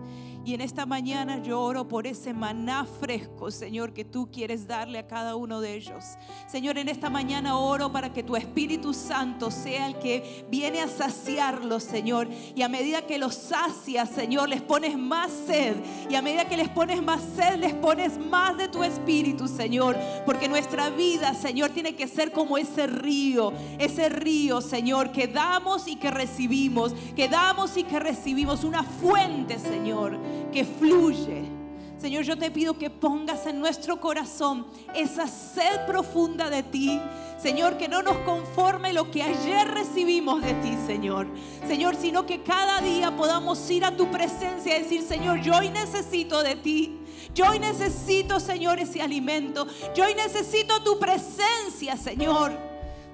Y 0.48 0.54
en 0.54 0.62
esta 0.62 0.86
mañana 0.86 1.42
yo 1.42 1.60
oro 1.60 1.86
por 1.88 2.06
ese 2.06 2.32
maná 2.32 2.86
fresco, 2.86 3.50
Señor, 3.50 3.92
que 3.92 4.06
tú 4.06 4.30
quieres 4.32 4.66
darle 4.66 4.98
a 4.98 5.06
cada 5.06 5.36
uno 5.36 5.60
de 5.60 5.74
ellos. 5.74 6.02
Señor, 6.46 6.78
en 6.78 6.88
esta 6.88 7.10
mañana 7.10 7.58
oro 7.58 7.92
para 7.92 8.14
que 8.14 8.22
tu 8.22 8.34
Espíritu 8.34 8.94
Santo 8.94 9.50
sea 9.50 9.86
el 9.86 9.98
que 9.98 10.46
viene 10.50 10.80
a 10.80 10.88
saciarlos, 10.88 11.82
Señor. 11.82 12.28
Y 12.54 12.62
a 12.62 12.68
medida 12.70 13.02
que 13.02 13.18
los 13.18 13.34
sacias, 13.34 14.08
Señor, 14.08 14.48
les 14.48 14.62
pones 14.62 14.96
más 14.96 15.30
sed. 15.30 15.76
Y 16.08 16.14
a 16.14 16.22
medida 16.22 16.48
que 16.48 16.56
les 16.56 16.70
pones 16.70 17.02
más 17.02 17.20
sed, 17.36 17.58
les 17.58 17.74
pones 17.74 18.16
más 18.16 18.56
de 18.56 18.68
tu 18.68 18.82
Espíritu, 18.82 19.48
Señor. 19.48 19.98
Porque 20.24 20.48
nuestra 20.48 20.88
vida, 20.88 21.34
Señor, 21.34 21.72
tiene 21.72 21.94
que 21.94 22.08
ser 22.08 22.32
como 22.32 22.56
ese 22.56 22.86
río. 22.86 23.52
Ese 23.78 24.08
río, 24.08 24.62
Señor, 24.62 25.12
que 25.12 25.26
damos 25.26 25.86
y 25.88 25.96
que 25.96 26.10
recibimos. 26.10 26.94
Que 27.14 27.28
damos 27.28 27.76
y 27.76 27.82
que 27.82 28.00
recibimos. 28.00 28.64
Una 28.64 28.82
fuente, 28.82 29.58
Señor 29.58 30.37
que 30.52 30.64
fluye. 30.64 31.58
Señor, 32.00 32.22
yo 32.22 32.38
te 32.38 32.50
pido 32.50 32.78
que 32.78 32.90
pongas 32.90 33.44
en 33.46 33.58
nuestro 33.58 34.00
corazón 34.00 34.66
esa 34.94 35.26
sed 35.26 35.84
profunda 35.86 36.48
de 36.48 36.62
ti. 36.62 37.00
Señor, 37.42 37.76
que 37.76 37.88
no 37.88 38.02
nos 38.02 38.16
conforme 38.18 38.92
lo 38.92 39.10
que 39.10 39.22
ayer 39.22 39.68
recibimos 39.68 40.40
de 40.42 40.54
ti, 40.54 40.76
Señor. 40.86 41.26
Señor, 41.66 41.96
sino 41.96 42.24
que 42.24 42.42
cada 42.42 42.80
día 42.80 43.16
podamos 43.16 43.68
ir 43.70 43.84
a 43.84 43.96
tu 43.96 44.10
presencia 44.10 44.76
y 44.76 44.82
decir, 44.82 45.02
Señor, 45.02 45.40
yo 45.40 45.56
hoy 45.56 45.70
necesito 45.70 46.42
de 46.42 46.54
ti. 46.56 47.00
Yo 47.34 47.48
hoy 47.48 47.58
necesito, 47.58 48.38
Señor, 48.38 48.78
ese 48.78 49.02
alimento. 49.02 49.66
Yo 49.94 50.04
hoy 50.04 50.14
necesito 50.14 50.82
tu 50.82 50.98
presencia, 50.98 51.96
Señor. 51.96 52.52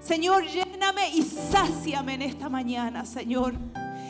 Señor, 0.00 0.46
lléname 0.46 1.08
y 1.08 1.22
sáciame 1.22 2.14
en 2.14 2.22
esta 2.22 2.50
mañana, 2.50 3.06
Señor. 3.06 3.54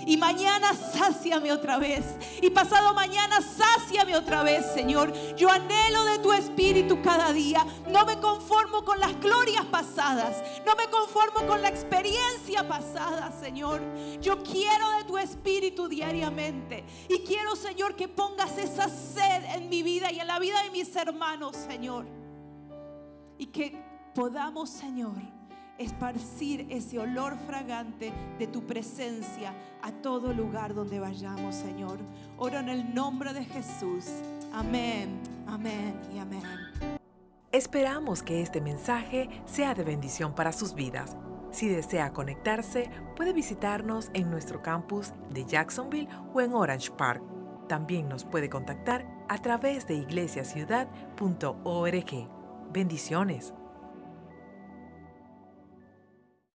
Y 0.07 0.17
mañana 0.17 0.75
sáciame 0.75 1.53
otra 1.53 1.79
vez. 1.79 2.05
Y 2.43 2.51
pasado 2.51 2.95
mañana 2.95 3.41
sáciame 3.41 4.17
otra 4.17 4.43
vez, 4.43 4.67
Señor. 4.73 5.13
Yo 5.37 5.51
anhelo 5.51 6.05
de 6.05 6.19
tu 6.19 6.33
espíritu 6.33 7.01
cada 7.03 7.33
día. 7.33 7.65
No 7.91 8.05
me 8.05 8.19
conformo 8.21 8.85
con 8.85 9.01
las 9.01 9.19
glorias 9.21 9.65
pasadas. 9.67 10.43
No 10.67 10.75
me 10.77 10.89
conformo 10.89 11.47
con 11.47 11.63
la 11.63 11.69
experiencia 11.69 12.67
pasada, 12.69 13.33
Señor. 13.41 13.81
Yo 14.21 14.43
quiero 14.43 14.91
de 14.99 15.05
tu 15.05 15.19
espíritu 15.19 15.89
diariamente. 15.89 16.85
Y 17.09 17.21
quiero, 17.21 17.57
Señor, 17.57 17.97
que 17.97 18.09
pongas 18.09 18.59
esa 18.59 18.89
sed 18.89 19.45
en 19.55 19.69
mi 19.69 19.83
vida 19.83 20.13
y 20.13 20.21
en 20.21 20.27
la 20.27 20.39
vida 20.39 20.63
de 20.63 20.71
mis 20.71 20.95
hermanos, 20.97 21.57
Señor. 21.57 22.07
Y 23.39 23.47
que 23.47 23.83
podamos, 24.15 24.71
Señor, 24.71 25.17
esparcir 25.79 26.67
ese 26.71 26.99
olor 26.99 27.37
fragante 27.47 28.13
de 28.39 28.47
tu 28.47 28.67
presencia 28.67 29.55
a 29.83 29.93
todo 29.93 30.33
lugar 30.33 30.75
donde 30.75 31.01
vayamos, 31.01 31.55
Señor. 31.55 31.99
Oro 32.39 32.59
en 32.59 32.69
el 32.69 32.95
nombre 32.95 33.33
de 33.33 33.45
Jesús. 33.45 34.07
Amén, 34.53 35.21
amén 35.47 35.95
y 36.15 36.19
amén. 36.19 36.43
Esperamos 37.53 38.23
que 38.23 38.43
este 38.43 38.61
mensaje 38.61 39.29
sea 39.47 39.75
de 39.75 39.85
bendición 39.85 40.35
para 40.35 40.53
sus 40.53 40.75
vidas. 40.75 41.17
Si 41.53 41.69
desea 41.69 42.13
conectarse, 42.13 42.91
puede 43.15 43.33
visitarnos 43.33 44.11
en 44.13 44.29
nuestro 44.29 44.61
campus 44.61 45.13
de 45.31 45.45
Jacksonville 45.45 46.09
o 46.33 46.41
en 46.41 46.53
Orange 46.53 46.91
Park. 46.91 47.23
También 47.69 48.09
nos 48.09 48.25
puede 48.25 48.51
contactar 48.51 49.07
a 49.29 49.41
través 49.41 49.87
de 49.87 49.95
iglesiaciudad.org. 49.95 52.29
Bendiciones. 52.73 53.55